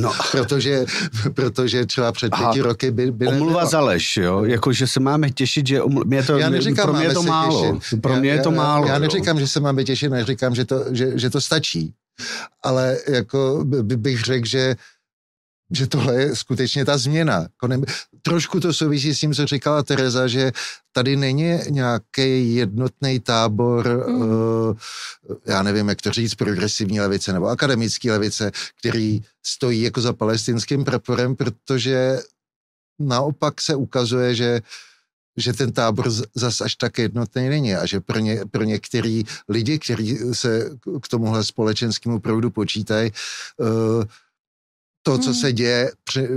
No. 0.00 0.12
Protože, 0.32 0.86
protože 1.34 1.86
třeba 1.86 2.12
před 2.12 2.32
Aha. 2.32 2.52
pěti 2.52 2.60
roky 2.60 2.90
by... 2.90 3.12
by 3.12 3.26
Omluva 3.26 3.66
za 3.66 3.80
lež, 3.80 4.16
jo? 4.16 4.44
Jako, 4.44 4.72
že 4.72 4.86
se 4.86 5.00
máme 5.00 5.30
těšit, 5.30 5.66
že 5.66 5.82
omlu... 5.82 6.02
mě 6.06 6.22
to, 6.22 6.38
já 6.38 6.50
neříkám, 6.50 6.84
pro 6.84 6.92
mě 6.92 7.04
je 7.04 7.14
to 7.14 7.22
málo. 7.22 7.76
Těšit. 7.76 8.02
Pro 8.02 8.16
mě 8.16 8.30
já, 8.30 8.36
je 8.36 8.42
to 8.42 8.50
já, 8.50 8.56
málo. 8.56 8.86
Já, 8.86 8.92
já 8.92 8.98
neříkám, 8.98 9.40
že 9.40 9.48
se 9.48 9.60
máme 9.60 9.84
těšit, 9.84 10.10
neříkám, 10.10 10.54
že 10.54 10.64
to, 10.64 10.84
že, 10.90 11.18
že 11.18 11.30
to 11.30 11.40
stačí. 11.40 11.92
Ale 12.62 12.98
jako 13.08 13.64
by, 13.64 13.96
bych 13.96 14.20
řekl, 14.24 14.46
že 14.46 14.76
že 15.70 15.86
tohle 15.86 16.14
je 16.14 16.36
skutečně 16.36 16.84
ta 16.84 16.98
změna. 16.98 17.46
Trošku 18.22 18.60
to 18.60 18.72
souvisí 18.72 19.14
s 19.14 19.20
tím, 19.20 19.34
co 19.34 19.46
říkala 19.46 19.82
Tereza, 19.82 20.26
že 20.26 20.52
tady 20.92 21.16
není 21.16 21.58
nějaký 21.68 22.54
jednotný 22.54 23.20
tábor, 23.20 24.04
mm. 24.08 24.22
uh, 24.22 24.76
já 25.46 25.62
nevím, 25.62 25.88
jak 25.88 26.02
to 26.02 26.10
říct, 26.10 26.34
progresivní 26.34 27.00
levice 27.00 27.32
nebo 27.32 27.46
akademický 27.46 28.10
levice, 28.10 28.52
který 28.78 29.20
stojí 29.46 29.82
jako 29.82 30.00
za 30.00 30.12
palestinským 30.12 30.84
praporem, 30.84 31.36
protože 31.36 32.18
naopak 32.98 33.60
se 33.60 33.74
ukazuje, 33.74 34.34
že 34.34 34.60
že 35.38 35.52
ten 35.52 35.72
tábor 35.72 36.10
zas 36.34 36.60
až 36.60 36.74
tak 36.74 36.98
jednotný 36.98 37.48
není 37.48 37.74
a 37.74 37.86
že 37.86 38.00
pro, 38.00 38.18
ně, 38.18 38.40
pro 38.50 38.64
některý 38.64 39.24
lidi, 39.48 39.78
kteří 39.78 40.18
se 40.32 40.70
k 41.02 41.08
tomuhle 41.08 41.44
společenskému 41.44 42.20
proudu 42.20 42.50
počítají, 42.50 43.12
uh, 43.56 44.04
to, 45.08 45.18
co 45.18 45.30
hmm. 45.30 45.40
se 45.40 45.52
děje, 45.52 45.90
při, 46.04 46.28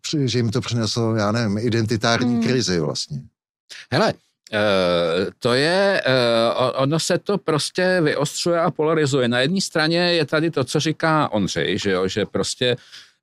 při, 0.00 0.28
že 0.28 0.38
jim 0.38 0.50
to 0.50 0.60
přineslo, 0.60 1.16
já 1.16 1.32
nevím, 1.32 1.58
identitární 1.58 2.34
hmm. 2.34 2.42
krizi 2.42 2.80
vlastně. 2.80 3.18
Hele, 3.92 4.14
Uh, 4.52 5.32
to 5.38 5.54
je, 5.54 6.02
uh, 6.06 6.70
ono 6.82 7.00
se 7.00 7.18
to 7.18 7.38
prostě 7.38 8.00
vyostřuje 8.00 8.60
a 8.60 8.70
polarizuje. 8.70 9.28
Na 9.28 9.40
jedné 9.40 9.60
straně 9.60 9.98
je 9.98 10.26
tady 10.26 10.50
to, 10.50 10.64
co 10.64 10.80
říká 10.80 11.32
Ondřej, 11.32 11.78
že, 11.78 11.90
jo, 11.90 12.08
že 12.08 12.26
prostě 12.26 12.76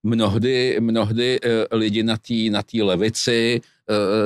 mnohdy, 0.03 0.77
mnohdy 0.79 1.39
uh, 1.39 1.79
lidi 1.79 2.03
na 2.03 2.17
té 2.17 2.33
na 2.49 2.63
tý 2.63 2.81
levici 2.81 3.61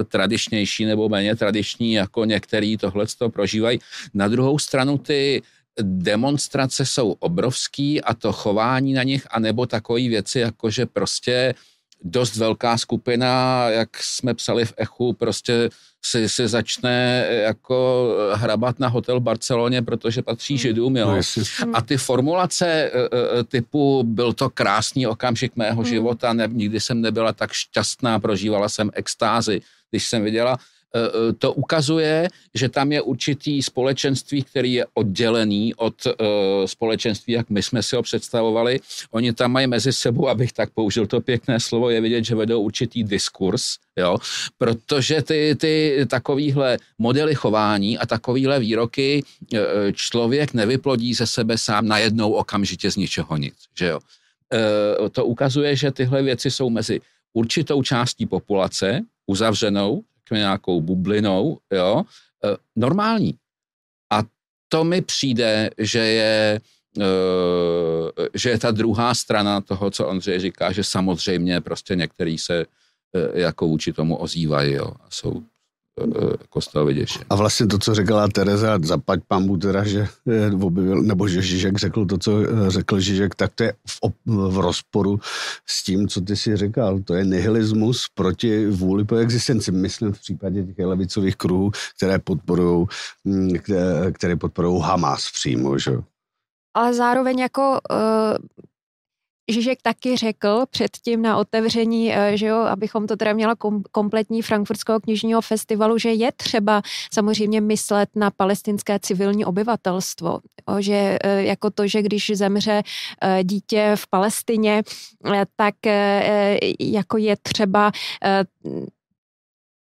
tradičnější 0.07 0.86
nebo 0.86 1.09
méně 1.09 1.36
tradiční, 1.36 1.93
jako 1.93 2.25
některý 2.25 2.77
tohle 2.77 3.05
to 3.17 3.29
prožívají. 3.29 3.79
Na 4.13 4.27
druhou 4.27 4.59
stranu 4.59 4.97
ty 4.97 5.41
demonstrace 5.81 6.86
jsou 6.86 7.12
obrovský 7.12 8.01
a 8.01 8.13
to 8.13 8.33
chování 8.33 8.93
na 8.93 9.03
nich, 9.03 9.27
anebo 9.31 9.65
takové 9.65 9.99
věci, 9.99 10.39
jako 10.39 10.69
že 10.69 10.86
prostě 10.86 11.55
dost 12.03 12.36
velká 12.36 12.77
skupina, 12.77 13.65
jak 13.69 14.03
jsme 14.03 14.33
psali 14.33 14.65
v 14.65 14.73
Echu, 14.77 15.13
prostě 15.13 15.69
si, 16.05 16.29
si 16.29 16.47
začne 16.47 17.25
jako 17.29 18.09
hrabat 18.33 18.79
na 18.79 18.88
hotel 18.88 19.19
v 19.19 19.23
Barceloně, 19.23 19.81
protože 19.81 20.21
patří 20.21 20.57
židům, 20.57 20.97
jo. 20.97 21.07
No, 21.07 21.21
a 21.73 21.81
ty 21.81 21.97
formulace 21.97 22.67
e, 22.67 22.89
e, 23.39 23.43
typu 23.43 24.03
byl 24.03 24.33
to 24.33 24.49
krásný 24.49 25.07
okamžik 25.07 25.55
mého 25.55 25.81
hmm. 25.81 25.89
života, 25.89 26.33
ne, 26.33 26.49
nikdy 26.51 26.79
jsem 26.79 27.01
nebyla 27.01 27.33
tak 27.33 27.51
šťastná, 27.51 28.19
prožívala 28.19 28.69
jsem 28.69 28.91
extázy, 28.93 29.62
když 29.91 30.07
jsem 30.07 30.23
viděla 30.23 30.57
Eh, 30.57 30.59
eh, 30.59 30.72
to 31.38 31.53
ukazuje, 31.53 32.27
že 32.53 32.69
tam 32.69 32.91
je 32.91 33.01
určitý 33.01 33.62
společenství, 33.62 34.43
který 34.43 34.73
je 34.73 34.86
oddělený 34.93 35.75
od 35.75 36.06
uh, 36.06 36.13
společenství, 36.65 37.34
jak 37.34 37.49
my 37.49 37.63
jsme 37.63 37.84
si 37.84 37.95
ho 37.95 38.01
představovali. 38.01 38.79
Oni 39.12 39.34
tam 39.34 39.51
mají 39.51 39.67
mezi 39.67 39.93
sebou, 39.93 40.27
abych 40.27 40.53
tak 40.53 40.69
použil 40.69 41.08
to 41.08 41.21
pěkné 41.21 41.60
slovo, 41.60 41.89
je 41.89 42.01
vidět, 42.01 42.25
že 42.25 42.36
vedou 42.36 42.62
určitý 42.62 43.03
diskurs, 43.03 43.63
jo, 43.97 44.17
protože 44.58 45.21
ty, 45.21 45.56
ty 45.60 46.06
takovýhle 46.10 46.77
modely 46.97 47.36
chování 47.36 47.97
a 47.97 48.06
takovýhle 48.06 48.60
výroky 48.60 49.23
člověk 49.93 50.53
nevyplodí 50.53 51.13
ze 51.13 51.27
sebe 51.27 51.58
sám 51.58 51.88
najednou 51.88 52.32
okamžitě 52.32 52.91
z 52.91 52.95
ničeho 52.95 53.38
nic, 53.38 53.56
že 53.77 53.88
jo. 53.88 53.99
To 55.12 55.25
ukazuje, 55.25 55.75
že 55.75 55.91
tyhle 55.91 56.23
věci 56.23 56.51
jsou 56.51 56.69
mezi 56.69 57.01
určitou 57.34 57.84
částí 57.84 58.25
populace, 58.25 59.01
uzavřenou, 59.27 60.03
řekněme, 60.34 60.39
nějakou 60.39 60.82
bublinou, 60.82 61.60
jo, 61.72 62.04
e, 62.43 62.58
normální. 62.76 63.38
A 64.12 64.24
to 64.69 64.84
mi 64.84 65.02
přijde, 65.02 65.69
že 65.78 66.00
je, 66.00 66.62
e, 67.00 68.30
že 68.34 68.50
je 68.50 68.60
ta 68.60 68.72
druhá 68.72 69.13
strana 69.13 69.62
toho, 69.62 69.91
co 69.91 70.08
Ondřej 70.08 70.39
říká, 70.39 70.72
že 70.72 70.84
samozřejmě 70.84 71.62
prostě 71.62 71.96
některý 71.96 72.38
se 72.38 72.65
e, 73.15 73.41
jako 73.41 73.67
vůči 73.67 73.93
tomu 73.93 74.17
ozývají, 74.17 74.74
jo, 74.74 74.91
a 75.02 75.06
jsou 75.10 75.43
z 76.60 76.67
toho 76.67 76.86
vyděšen. 76.86 77.21
A 77.29 77.36
vlastně 77.36 77.67
to, 77.67 77.79
co 77.79 77.95
řekla 77.95 78.27
Tereza, 78.27 78.79
zapať 78.84 79.19
pambu 79.27 79.58
teda, 79.58 79.84
že 79.84 80.08
objevil, 80.62 81.01
nebo 81.01 81.27
že 81.27 81.41
Žižek 81.41 81.77
řekl 81.77 82.06
to, 82.06 82.17
co 82.17 82.32
řekl 82.67 82.99
Žižek, 82.99 83.36
tak 83.36 83.51
to 83.56 83.63
je 83.63 83.73
v, 83.88 83.99
v 84.25 84.58
rozporu 84.58 85.19
s 85.65 85.84
tím, 85.84 86.08
co 86.08 86.21
ty 86.21 86.36
si 86.36 86.58
říkal. 86.58 86.99
To 86.99 87.13
je 87.13 87.25
nihilismus 87.25 88.06
proti 88.13 88.67
vůli 88.67 89.06
po 89.06 89.15
existenci. 89.15 89.71
Myslím 89.71 90.13
v 90.13 90.19
případě 90.19 90.63
těch 90.63 90.86
levicových 90.86 91.36
kruhů, 91.36 91.71
které 91.97 92.19
podporují, 92.19 92.88
mm, 93.23 93.49
které 94.12 94.36
podporují 94.36 94.82
Hamas 94.82 95.32
přímo, 95.32 95.77
že? 95.77 95.91
Ale 96.73 96.93
zároveň 96.93 97.39
jako 97.39 97.79
uh 97.91 98.38
Žižek 99.51 99.82
taky 99.82 100.17
řekl 100.17 100.65
předtím 100.69 101.21
na 101.21 101.38
otevření, 101.38 102.15
eh, 102.15 102.38
že 102.38 102.45
jo, 102.45 102.58
abychom 102.58 103.08
to 103.08 103.15
teda 103.15 103.34
měla 103.34 103.56
kom, 103.56 103.84
kompletní 103.91 104.41
frankfurtského 104.41 104.99
knižního 104.99 105.41
festivalu, 105.41 105.97
že 105.97 106.13
je 106.13 106.32
třeba 106.32 106.82
samozřejmě 107.13 107.62
myslet 107.62 108.10
na 108.15 108.32
palestinské 108.32 108.99
civilní 108.99 109.45
obyvatelstvo. 109.45 110.39
Že 110.79 111.17
eh, 111.23 111.43
jako 111.43 111.69
to, 111.69 111.88
že 111.88 112.01
když 112.01 112.32
zemře 112.36 112.84
eh, 113.21 113.43
dítě 113.43 113.91
v 113.95 114.08
Palestině, 114.08 114.84
tak 115.56 115.75
jako 116.79 117.17
je 117.17 117.36
třeba 117.43 117.91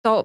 to 0.02 0.24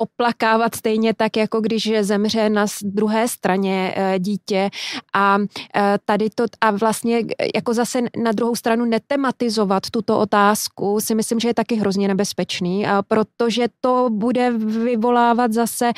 oplakávat 0.00 0.74
stejně 0.74 1.14
tak, 1.14 1.36
jako 1.36 1.60
když 1.60 1.92
zemře 2.00 2.50
na 2.50 2.66
druhé 2.82 3.28
straně 3.28 3.94
eh, 3.96 4.18
dítě. 4.18 4.70
A 5.14 5.38
eh, 5.76 5.98
tady 6.04 6.30
to 6.30 6.44
a 6.60 6.70
vlastně 6.70 7.22
jako 7.54 7.74
zase 7.74 8.00
na 8.22 8.32
druhou 8.32 8.56
stranu 8.56 8.84
netematizovat 8.84 9.90
tuto 9.90 10.18
otázku 10.18 11.00
si 11.00 11.14
myslím, 11.14 11.40
že 11.40 11.48
je 11.48 11.54
taky 11.54 11.74
hrozně 11.74 12.08
nebezpečný, 12.08 12.86
protože 13.08 13.66
to 13.80 14.08
bude 14.10 14.50
vyvolávat 14.50 15.52
zase 15.52 15.92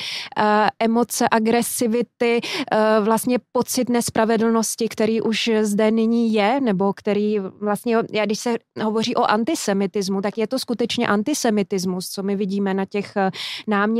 emoce 0.78 1.28
agresivity, 1.30 2.40
vlastně 3.00 3.38
pocit 3.52 3.88
nespravedlnosti, 3.88 4.88
který 4.88 5.20
už 5.20 5.50
zde 5.62 5.90
nyní 5.90 6.32
je, 6.32 6.60
nebo 6.60 6.92
který 6.92 7.38
vlastně, 7.38 7.96
já 8.12 8.24
když 8.24 8.38
se 8.38 8.56
hovoří 8.82 9.16
o 9.16 9.22
antisemitismu, 9.22 10.20
tak 10.20 10.38
je 10.38 10.46
to 10.46 10.58
skutečně 10.58 11.06
antisemitismus, 11.06 12.08
co 12.08 12.22
my 12.22 12.36
vidíme 12.36 12.74
na 12.74 12.84
těch 12.84 13.14
náměstích 13.66 13.91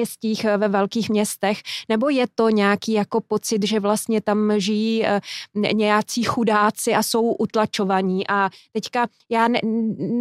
ve 0.57 0.68
velkých 0.68 1.11
městech, 1.11 1.59
nebo 1.88 2.09
je 2.09 2.26
to 2.35 2.48
nějaký 2.48 2.92
jako 2.92 3.20
pocit, 3.20 3.66
že 3.66 3.81
vlastně 3.81 4.20
tam 4.20 4.52
žijí 4.57 5.07
eh, 5.07 5.20
nějací 5.74 6.22
chudáci 6.22 6.94
a 6.94 7.02
jsou 7.02 7.33
utlačovaní? 7.33 8.28
A 8.28 8.50
teďka 8.72 9.07
já, 9.31 9.48
ne, 9.48 9.61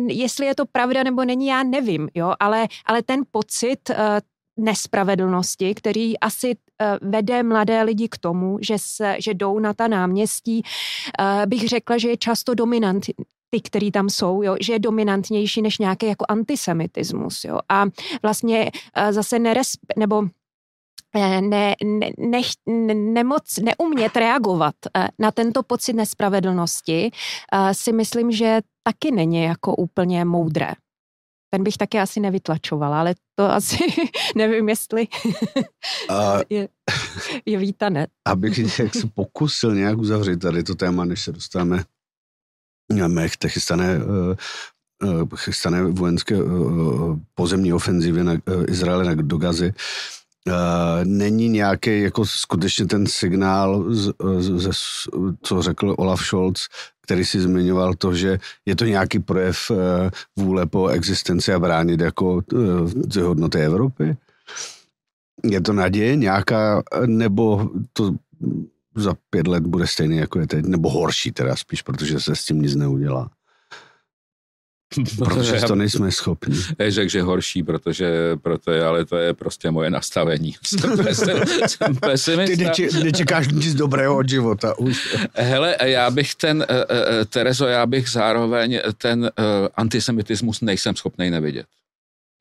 jestli 0.08 0.46
je 0.46 0.56
to 0.56 0.66
pravda 0.66 1.04
nebo 1.04 1.26
není, 1.26 1.48
já 1.48 1.64
nevím, 1.64 2.10
jo, 2.14 2.34
ale, 2.40 2.68
ale 2.86 3.02
ten 3.04 3.22
pocit 3.32 3.90
eh, 3.90 4.22
nespravedlnosti, 4.58 5.76
který 5.76 6.20
asi 6.20 6.56
eh, 6.82 6.98
vede 7.02 7.44
mladé 7.44 7.84
lidi 7.84 8.10
k 8.10 8.18
tomu, 8.18 8.58
že, 8.62 8.76
se, 8.78 9.16
že 9.20 9.34
jdou 9.34 9.60
na 9.60 9.74
ta 9.74 9.88
náměstí, 9.88 10.64
bych 11.46 11.70
řekla, 11.70 11.98
že 11.98 12.10
je 12.10 12.18
často 12.18 12.54
dominant, 12.54 13.06
ty, 13.52 13.62
který 13.62 13.92
tam 13.92 14.10
jsou, 14.10 14.44
jo, 14.44 14.56
že 14.62 14.74
je 14.74 14.80
dominantnější 14.80 15.62
než 15.62 15.78
nějaký 15.78 16.06
jako 16.06 16.26
antisemitismus. 16.30 17.44
Jo. 17.44 17.60
A 17.70 17.86
vlastně 18.24 18.72
zase 19.12 19.40
neresp, 19.40 19.80
nebo 19.98 20.24
Eh, 21.16 21.42
ne, 21.42 21.76
ne, 21.84 22.10
ne, 22.68 22.94
nemoc, 22.94 23.58
neumět 23.58 24.16
reagovat 24.16 24.76
eh, 24.96 25.08
na 25.20 25.32
tento 25.32 25.64
pocit 25.64 25.94
nespravedlnosti, 25.94 27.12
eh, 27.54 27.74
si 27.74 27.94
myslím, 27.94 28.32
že 28.32 28.60
taky 28.84 29.12
není 29.12 29.44
jako 29.44 29.76
úplně 29.76 30.26
moudré. 30.26 30.72
Ten 31.54 31.64
bych 31.64 31.78
taky 31.78 32.00
asi 32.00 32.20
nevytlačovala, 32.20 33.00
ale 33.00 33.16
to 33.36 33.52
asi 33.52 33.78
nevím, 34.36 34.70
jestli 34.70 35.08
a, 36.10 36.38
je, 36.50 36.70
je 37.46 37.58
vítané. 37.58 38.08
Abych 38.26 38.80
jak 38.80 38.96
se 38.96 39.08
pokusil 39.16 39.76
nějak 39.76 39.98
uzavřít 39.98 40.40
tady 40.40 40.64
to 40.64 40.76
téma, 40.76 41.06
než 41.06 41.22
se 41.22 41.32
dostáváme 41.32 41.84
té 43.40 43.50
chystané, 43.50 44.00
chystané 45.36 45.84
vojenské 45.84 46.38
pozemní 47.36 47.74
ofenzivě 47.74 48.24
na 48.24 48.34
Izraele 48.68 49.16
do 49.16 49.38
Gazy, 49.38 49.74
není 51.04 51.50
nějaký 51.50 52.02
jako 52.02 52.26
skutečně 52.26 52.86
ten 52.86 53.08
signál, 53.08 53.86
z, 53.90 54.14
z, 54.40 54.74
z, 54.74 55.08
co 55.44 55.62
řekl 55.62 55.96
Olaf 55.98 56.26
Scholz, 56.26 56.68
který 57.02 57.26
si 57.26 57.42
zmiňoval 57.42 57.94
to, 57.94 58.14
že 58.14 58.40
je 58.66 58.76
to 58.76 58.86
nějaký 58.86 59.20
projev 59.20 59.72
vůle 60.36 60.66
po 60.66 60.88
existenci 60.88 61.54
a 61.54 61.60
bránit 61.60 62.00
jako 62.00 62.34
uh, 62.54 63.22
hodnoty 63.22 63.60
Evropy? 63.60 64.18
Je 65.44 65.62
to 65.62 65.74
naděje 65.74 66.16
nějaká, 66.16 66.84
nebo 67.06 67.70
to 67.94 68.16
za 68.96 69.14
pět 69.30 69.48
let 69.48 69.68
bude 69.68 69.88
stejný, 69.88 70.18
jako 70.18 70.40
je 70.40 70.48
teď, 70.48 70.66
nebo 70.66 70.90
horší 70.90 71.32
teda 71.32 71.56
spíš, 71.56 71.82
protože 71.82 72.20
se 72.20 72.36
s 72.36 72.46
tím 72.46 72.62
nic 72.62 72.76
neudělá? 72.76 73.30
Protože 75.18 75.62
to 75.68 75.76
nejsme 75.76 76.12
schopni. 76.12 76.56
Řekl, 76.88 77.10
že 77.10 77.22
horší, 77.22 77.64
protože, 77.64 78.38
protože, 78.42 78.84
ale 78.84 79.06
to 79.06 79.18
je 79.18 79.34
prostě 79.34 79.72
moje 79.72 79.90
nastavení. 79.90 80.56
Jsem, 80.64 80.98
pesim, 80.98 81.38
jsem 81.68 81.96
pesimista. 81.96 82.56
Ty 82.56 82.64
neči, 82.64 83.04
nečekáš 83.04 83.48
nic 83.48 83.76
dobrého 83.76 84.18
od 84.18 84.30
života 84.30 84.80
už. 84.80 85.18
Hele, 85.34 85.76
já 85.84 86.12
bych 86.12 86.36
ten, 86.36 86.58
uh, 86.58 86.76
uh, 86.76 87.26
Terezo, 87.26 87.66
já 87.66 87.86
bych 87.86 88.10
zároveň 88.10 88.80
ten 88.98 89.32
antisemitismus 89.76 90.62
nejsem 90.62 90.96
schopný 90.96 91.30
nevidět. 91.30 91.66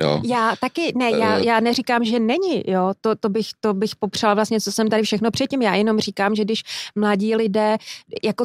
Jo. 0.03 0.23
Já 0.25 0.57
taky, 0.61 0.93
ne, 0.97 1.11
já, 1.11 1.39
já 1.39 1.61
neříkám, 1.61 2.05
že 2.05 2.19
není, 2.19 2.63
jo, 2.67 2.93
to, 3.01 3.17
to, 3.17 3.29
bych, 3.29 3.47
to 3.61 3.75
bych 3.75 3.97
popřál 3.97 4.35
vlastně, 4.35 4.61
co 4.61 4.73
jsem 4.73 4.89
tady 4.89 5.03
všechno 5.03 5.31
předtím, 5.31 5.63
já 5.63 5.75
jenom 5.75 6.01
říkám, 6.01 6.35
že 6.35 6.45
když 6.45 6.63
mladí 6.95 7.37
lidé, 7.37 7.77
jako 8.25 8.45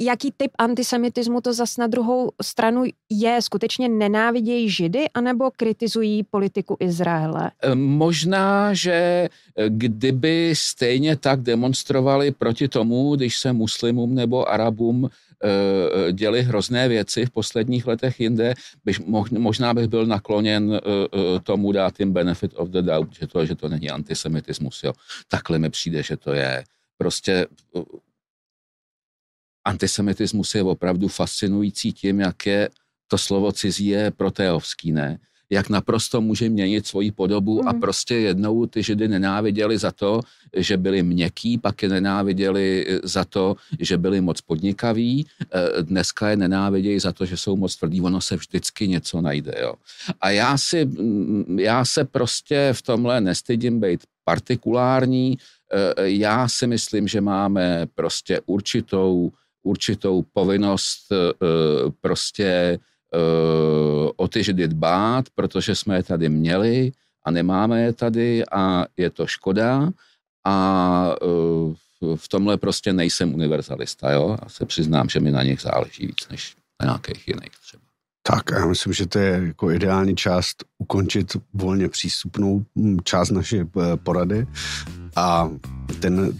jaký 0.00 0.32
typ 0.36 0.50
antisemitismu 0.58 1.40
to 1.40 1.52
zas 1.52 1.76
na 1.76 1.86
druhou 1.86 2.30
stranu 2.42 2.84
je? 3.10 3.42
Skutečně 3.42 3.88
nenávidějí 3.88 4.70
židy 4.70 5.04
anebo 5.14 5.50
kritizují 5.56 6.22
politiku 6.22 6.76
Izraele? 6.80 7.50
E, 7.62 7.74
možná, 7.74 8.74
že 8.74 8.92
e, 8.92 9.28
kdyby 9.68 10.52
stejně 10.56 11.16
tak 11.16 11.40
demonstrovali 11.42 12.30
proti 12.30 12.68
tomu, 12.68 13.16
když 13.16 13.38
se 13.38 13.52
muslimům 13.52 14.14
nebo 14.14 14.48
arabům 14.48 15.08
děli 16.12 16.42
hrozné 16.42 16.88
věci 16.88 17.26
v 17.26 17.30
posledních 17.30 17.86
letech 17.86 18.20
jinde, 18.20 18.54
bych, 18.84 19.00
možná 19.30 19.74
bych 19.74 19.88
byl 19.88 20.06
nakloněn 20.06 20.80
tomu 21.42 21.72
dát 21.72 22.00
jim 22.00 22.12
benefit 22.12 22.52
of 22.54 22.68
the 22.68 22.82
doubt, 22.82 23.14
že 23.20 23.26
to, 23.26 23.46
že 23.46 23.54
to 23.54 23.68
není 23.68 23.90
antisemitismus. 23.90 24.82
Jo. 24.82 24.92
Takhle 25.28 25.58
mi 25.58 25.70
přijde, 25.70 26.02
že 26.02 26.16
to 26.16 26.32
je 26.32 26.64
prostě 26.96 27.46
antisemitismus 29.64 30.54
je 30.54 30.62
opravdu 30.62 31.08
fascinující 31.08 31.92
tím, 31.92 32.20
jak 32.20 32.46
je 32.46 32.68
to 33.08 33.18
slovo 33.18 33.52
cizí 33.52 33.86
je 33.86 34.10
proteovský, 34.10 34.92
ne? 34.92 35.18
Jak 35.50 35.68
naprosto 35.68 36.20
může 36.20 36.48
měnit 36.48 36.86
svoji 36.86 37.12
podobu 37.12 37.62
mm. 37.62 37.68
a 37.68 37.72
mhm. 37.72 37.80
prostě 37.80 38.14
jednou 38.14 38.66
ty 38.66 38.82
židy 38.82 39.08
nenáviděli 39.08 39.78
za 39.78 39.90
to, 39.90 40.20
že 40.56 40.76
byli 40.76 41.02
měkký, 41.02 41.58
pak 41.58 41.82
je 41.82 41.88
nenáviděli 41.88 42.86
za 43.02 43.24
to, 43.24 43.56
že 43.78 43.98
byli 43.98 44.20
moc 44.20 44.40
podnikaví, 44.40 45.26
e, 45.52 45.82
dneska 45.82 46.28
je 46.28 46.36
nenávidějí 46.36 47.00
za 47.00 47.12
to, 47.12 47.26
že 47.26 47.36
jsou 47.36 47.56
moc 47.56 47.76
tvrdí, 47.76 48.00
ono 48.00 48.20
se 48.20 48.36
vždycky 48.36 48.88
něco 48.88 49.20
najde, 49.20 49.54
jo. 49.60 49.74
A 50.20 50.30
já 50.30 50.58
si, 50.58 50.90
já 51.56 51.84
se 51.84 52.04
prostě 52.04 52.70
v 52.72 52.82
tomhle 52.82 53.20
nestydím 53.20 53.80
být 53.80 54.00
partikulární, 54.24 55.38
e, 55.72 56.10
já 56.10 56.48
si 56.48 56.66
myslím, 56.66 57.08
že 57.08 57.20
máme 57.20 57.86
prostě 57.94 58.40
určitou 58.46 59.32
určitou 59.62 60.24
povinnost 60.32 61.12
eh, 61.12 61.16
prostě 62.00 62.44
eh, 62.44 62.78
o 64.16 64.28
ty 64.28 64.44
židy 64.44 64.68
dbát, 64.68 65.24
protože 65.34 65.74
jsme 65.74 65.96
je 65.96 66.02
tady 66.02 66.28
měli 66.28 66.92
a 67.24 67.30
nemáme 67.30 67.82
je 67.82 67.92
tady 67.92 68.44
a 68.52 68.84
je 68.96 69.10
to 69.10 69.26
škoda. 69.26 69.90
A 70.44 71.14
eh, 71.22 72.16
v 72.16 72.28
tomhle 72.28 72.56
prostě 72.56 72.92
nejsem 72.92 73.34
univerzalista, 73.34 74.10
jo, 74.10 74.36
a 74.42 74.48
se 74.48 74.66
přiznám, 74.66 75.08
že 75.08 75.20
mi 75.20 75.30
na 75.30 75.42
nich 75.42 75.60
záleží 75.60 76.06
víc 76.06 76.28
než 76.30 76.56
na 76.80 76.86
nějakých 76.86 77.28
jiných 77.28 77.50
třeba. 77.66 77.82
Tak 78.22 78.42
já 78.52 78.66
myslím, 78.66 78.92
že 78.92 79.06
to 79.06 79.18
je 79.18 79.42
jako 79.46 79.70
ideální 79.70 80.16
část 80.16 80.64
ukončit 80.78 81.36
volně 81.54 81.88
přístupnou 81.88 82.64
hm, 82.76 82.98
část 83.04 83.30
naší 83.30 83.60
porady. 84.04 84.46
A 85.16 85.50
ten 86.00 86.38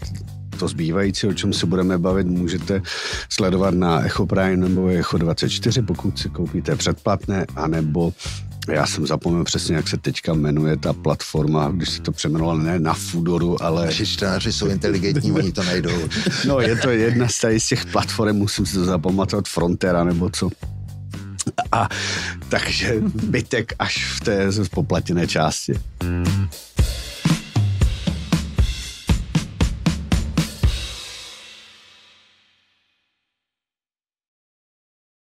to 0.61 0.67
zbývající, 0.67 1.27
o 1.27 1.33
čem 1.33 1.53
se 1.53 1.65
budeme 1.65 1.97
bavit, 1.97 2.27
můžete 2.27 2.81
sledovat 3.29 3.73
na 3.73 4.05
Echo 4.05 4.25
Prime 4.25 4.57
nebo 4.57 4.87
Echo 4.87 5.17
24, 5.17 5.81
pokud 5.81 6.19
si 6.19 6.29
koupíte 6.29 6.75
předplatné, 6.75 7.45
anebo 7.55 8.13
já 8.69 8.85
jsem 8.85 9.07
zapomněl 9.07 9.43
přesně, 9.43 9.75
jak 9.75 9.87
se 9.87 9.97
teďka 9.97 10.33
jmenuje 10.33 10.77
ta 10.77 10.93
platforma, 10.93 11.71
když 11.73 11.89
se 11.89 12.01
to 12.01 12.11
přeměnoval 12.11 12.57
ne 12.57 12.79
na 12.79 12.93
Foodoru, 12.93 13.63
ale... 13.63 13.85
Naši 13.85 14.05
čtenáři 14.05 14.53
jsou 14.53 14.67
inteligentní, 14.67 15.31
oni 15.31 15.51
to 15.51 15.63
najdou. 15.63 16.09
No, 16.47 16.59
je 16.59 16.75
to 16.75 16.89
jedna 16.89 17.27
z 17.27 17.41
z 17.57 17.67
těch 17.67 17.85
platform, 17.85 18.35
musím 18.35 18.65
si 18.65 18.73
to 18.73 18.85
zapamatovat, 18.85 19.47
Frontera 19.47 20.03
nebo 20.03 20.29
co. 20.29 20.49
A 21.71 21.89
takže 22.49 22.95
bytek 23.23 23.73
až 23.79 24.13
v 24.15 24.19
té 24.19 24.49
poplatěné 24.71 25.27
části. 25.27 25.73